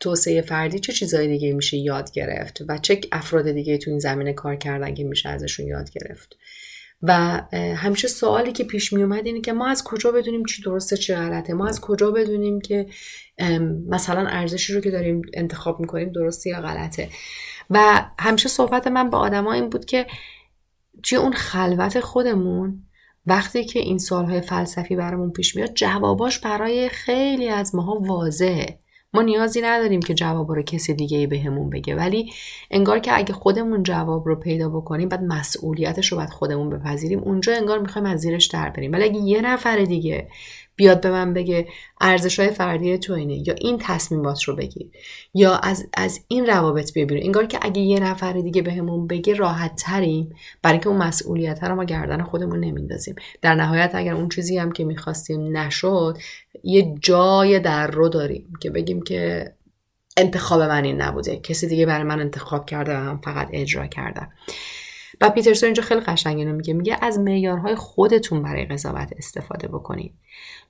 توسعه 0.00 0.42
فردی 0.42 0.78
چه 0.78 0.92
چیزهای 0.92 1.28
دیگه 1.28 1.52
میشه 1.52 1.76
یاد 1.76 2.12
گرفت 2.12 2.62
و 2.68 2.78
چه 2.78 3.00
افراد 3.12 3.50
دیگه 3.50 3.78
تو 3.78 3.90
این 3.90 3.98
زمینه 3.98 4.32
کار 4.32 4.56
کردن 4.56 4.94
که 4.94 5.04
میشه 5.04 5.28
ازشون 5.28 5.66
یاد 5.66 5.90
گرفت. 5.90 6.36
و 7.02 7.42
همیشه 7.76 8.08
سوالی 8.08 8.52
که 8.52 8.64
پیش 8.64 8.92
می 8.92 9.02
اومد 9.02 9.26
اینه 9.26 9.40
که 9.40 9.52
ما 9.52 9.68
از 9.68 9.84
کجا 9.84 10.12
بدونیم 10.12 10.44
چی 10.44 10.62
درسته 10.62 10.96
چی 10.96 11.14
غلطه؟ 11.14 11.54
ما 11.54 11.68
از 11.68 11.80
کجا 11.80 12.10
بدونیم 12.10 12.60
که 12.60 12.86
مثلا 13.88 14.26
ارزشی 14.26 14.74
رو 14.74 14.80
که 14.80 14.90
داریم 14.90 15.22
انتخاب 15.34 15.80
می‌کنیم 15.80 16.12
درسته 16.12 16.50
یا 16.50 16.60
غلطه؟ 16.60 17.08
و 17.70 18.04
همیشه 18.18 18.48
صحبت 18.48 18.86
من 18.86 19.10
با 19.10 19.18
آدما 19.18 19.52
این 19.52 19.68
بود 19.68 19.84
که 19.84 20.06
توی 21.02 21.18
اون 21.18 21.32
خلوت 21.32 22.00
خودمون 22.00 22.82
وقتی 23.26 23.64
که 23.64 23.78
این 23.78 23.98
سوالهای 23.98 24.40
فلسفی 24.40 24.96
برامون 24.96 25.30
پیش 25.30 25.56
میاد 25.56 25.74
جواباش 25.74 26.38
برای 26.38 26.88
خیلی 26.88 27.48
از 27.48 27.74
ماها 27.74 27.98
واضحه. 28.00 28.78
ما 29.14 29.22
نیازی 29.22 29.60
نداریم 29.60 30.00
که 30.00 30.14
جواب 30.14 30.52
رو 30.52 30.62
کسی 30.62 30.94
دیگه 30.94 31.18
ای 31.18 31.26
بهمون 31.26 31.70
بگه. 31.70 31.94
ولی 31.94 32.32
انگار 32.70 32.98
که 32.98 33.16
اگه 33.16 33.32
خودمون 33.32 33.82
جواب 33.82 34.28
رو 34.28 34.36
پیدا 34.36 34.68
بکنیم 34.68 35.08
بعد 35.08 35.22
مسئولیتش 35.22 36.12
رو 36.12 36.18
باید 36.18 36.30
خودمون 36.30 36.70
بپذیریم 36.70 37.18
اونجا 37.18 37.56
انگار 37.56 37.78
می‌خوایم 37.78 38.06
از 38.06 38.20
زیرش 38.20 38.46
در 38.46 38.70
بریم. 38.70 38.92
ولی 38.92 39.04
اگه 39.04 39.20
یه 39.20 39.40
نفر 39.40 39.76
دیگه 39.76 40.28
بیاد 40.76 41.00
به 41.00 41.10
من 41.10 41.34
بگه 41.34 41.68
ارزش 42.00 42.40
های 42.40 42.50
فردی 42.50 42.98
تو 42.98 43.12
اینه 43.12 43.48
یا 43.48 43.54
این 43.54 43.78
تصمیمات 43.80 44.42
رو 44.42 44.56
بگیر 44.56 44.90
یا 45.34 45.56
از, 45.56 45.86
از 45.94 46.20
این 46.28 46.46
روابط 46.46 46.92
ببینیم 46.92 47.24
انگار 47.24 47.46
که 47.46 47.58
اگه 47.62 47.80
یه 47.80 48.00
نفر 48.00 48.32
دیگه 48.32 48.62
بهمون 48.62 49.06
به 49.06 49.22
بگه 49.22 49.34
راحت 49.34 49.76
تریم 49.76 50.34
برای 50.62 50.78
که 50.78 50.88
اون 50.88 50.96
مسئولیت 50.96 51.64
رو 51.64 51.74
ما 51.74 51.84
گردن 51.84 52.22
خودمون 52.22 52.60
نمیندازیم. 52.60 53.14
در 53.42 53.54
نهایت 53.54 53.90
اگر 53.94 54.14
اون 54.14 54.28
چیزی 54.28 54.58
هم 54.58 54.72
که 54.72 54.84
می‌خواستیم 54.84 55.56
نشد 55.56 56.18
یه 56.64 56.94
جای 57.00 57.60
در 57.60 57.86
رو 57.86 58.08
داریم 58.08 58.52
که 58.60 58.70
بگیم 58.70 59.02
که 59.02 59.52
انتخاب 60.16 60.60
من 60.62 60.84
این 60.84 61.02
نبوده. 61.02 61.36
کسی 61.36 61.66
دیگه 61.66 61.86
برای 61.86 62.02
من 62.02 62.20
انتخاب 62.20 62.66
کرده 62.66 62.92
و 62.92 62.96
هم 62.96 63.20
فقط 63.24 63.48
اجرا 63.52 63.86
کردم. 63.86 64.32
و 65.22 65.30
پیترسون 65.30 65.66
اینجا 65.66 65.82
خیلی 65.82 66.00
قشنگ 66.00 66.38
اینو 66.38 66.52
میگه. 66.52 66.74
میگه 66.74 66.98
از 67.02 67.18
معیارهای 67.18 67.74
خودتون 67.74 68.42
برای 68.42 68.64
قضاوت 68.64 69.12
استفاده 69.16 69.68
بکنید. 69.68 70.14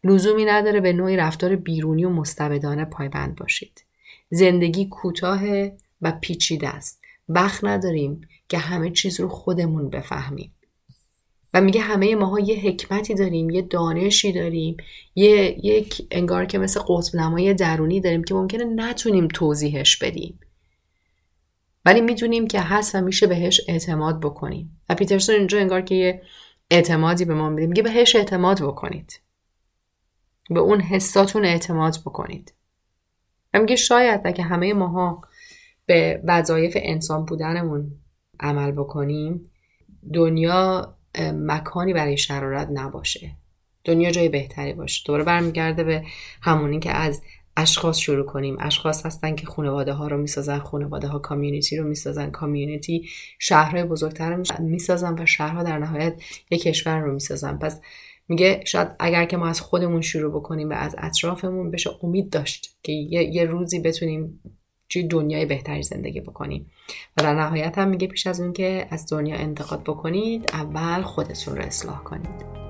لزومی 0.04 0.44
نداره 0.44 0.80
به 0.80 0.92
نوعی 0.92 1.16
رفتار 1.16 1.56
بیرونی 1.56 2.04
و 2.04 2.10
مستبدانه 2.10 2.84
پایبند 2.84 3.36
باشید. 3.36 3.84
زندگی 4.30 4.86
کوتاه 4.86 5.40
و 6.02 6.12
پیچیده 6.20 6.68
است. 6.68 7.00
وقت 7.28 7.64
نداریم 7.64 8.20
که 8.48 8.58
همه 8.58 8.90
چیز 8.90 9.20
رو 9.20 9.28
خودمون 9.28 9.90
بفهمیم. 9.90 10.52
و 11.54 11.60
میگه 11.60 11.80
همه 11.80 12.14
ماها 12.14 12.40
یه 12.40 12.56
حکمتی 12.56 13.14
داریم 13.14 13.50
یه 13.50 13.62
دانشی 13.62 14.32
داریم 14.32 14.76
یه 15.14 15.66
یک 15.66 16.06
انگار 16.10 16.44
که 16.44 16.58
مثل 16.58 16.80
قطب 16.88 17.16
نمای 17.16 17.54
درونی 17.54 18.00
داریم 18.00 18.24
که 18.24 18.34
ممکنه 18.34 18.64
نتونیم 18.64 19.28
توضیحش 19.28 19.96
بدیم. 19.96 20.38
ولی 21.84 22.00
می‌دونیم 22.00 22.46
که 22.46 22.60
هست 22.60 22.94
و 22.94 23.00
میشه 23.00 23.26
بهش 23.26 23.60
اعتماد 23.68 24.20
بکنیم. 24.20 24.80
و 24.88 24.94
پیترسون 24.94 25.34
اینجا 25.34 25.58
انگار 25.58 25.80
که 25.80 25.94
یه 25.94 26.22
اعتمادی 26.70 27.24
به 27.24 27.34
ما 27.34 27.48
میده. 27.48 27.66
میگه 27.66 27.82
بهش 27.82 28.16
اعتماد 28.16 28.62
بکنید. 28.62 29.20
به 30.50 30.60
اون 30.60 30.80
حساتون 30.80 31.44
اعتماد 31.44 31.96
بکنید. 32.06 32.54
و 33.54 33.58
میگه 33.60 33.76
شاید 33.76 34.20
اگه 34.24 34.44
همه 34.44 34.72
ماها 34.72 35.22
به 35.86 36.22
وظایف 36.24 36.76
انسان 36.80 37.24
بودنمون 37.24 37.92
عمل 38.40 38.72
بکنیم 38.72 39.50
دنیا 40.12 40.94
مکانی 41.34 41.92
برای 41.92 42.16
شرارت 42.16 42.68
نباشه. 42.72 43.36
دنیا 43.84 44.10
جای 44.10 44.28
بهتری 44.28 44.72
باشه. 44.72 45.02
دوباره 45.06 45.24
برمیگرده 45.24 45.84
به 45.84 46.04
همونی 46.42 46.80
که 46.80 46.90
از 46.90 47.22
اشخاص 47.56 47.98
شروع 47.98 48.26
کنیم. 48.26 48.56
اشخاص 48.60 49.06
هستن 49.06 49.34
که 49.34 49.46
خانواده 49.46 49.92
ها 49.92 50.08
رو 50.08 50.16
می‌سازن 50.18 50.58
خانواده 50.58 51.08
ها 51.08 51.18
کامیونیتی 51.18 51.76
رو 51.76 51.88
می‌سازن. 51.88 52.30
کامیونیتی 52.30 53.08
شهرهای 53.38 53.84
بزرگتر 53.84 54.34
رو 54.34 54.44
می‌سازن 54.58 55.14
و 55.18 55.26
شهرها 55.26 55.62
در 55.62 55.78
نهایت 55.78 56.22
یک 56.50 56.62
کشور 56.62 56.98
رو 56.98 57.12
می‌سازن. 57.12 57.58
پس 57.58 57.80
میگه 58.28 58.62
شاید 58.66 58.88
اگر 58.98 59.24
که 59.24 59.36
ما 59.36 59.46
از 59.46 59.60
خودمون 59.60 60.00
شروع 60.00 60.32
بکنیم 60.32 60.70
و 60.70 60.72
از 60.72 60.94
اطرافمون 60.98 61.70
بشه 61.70 61.90
امید 62.02 62.30
داشت 62.30 62.78
که 62.82 62.92
یه, 62.92 63.24
یه 63.24 63.44
روزی 63.44 63.80
بتونیم 63.80 64.40
توی 64.88 65.02
دنیای 65.02 65.46
بهتری 65.46 65.82
زندگی 65.82 66.20
بکنیم. 66.20 66.70
و 67.16 67.22
در 67.22 67.34
نهایت 67.34 67.78
هم 67.78 67.88
میگه 67.88 68.06
پیش 68.06 68.26
از 68.26 68.40
اون 68.40 68.52
که 68.52 68.86
از 68.90 69.06
دنیا 69.10 69.36
انتقاد 69.36 69.82
بکنید 69.82 70.50
اول 70.52 71.02
خودتون 71.02 71.56
رو 71.56 71.62
اصلاح 71.62 72.02
کنید. 72.02 72.61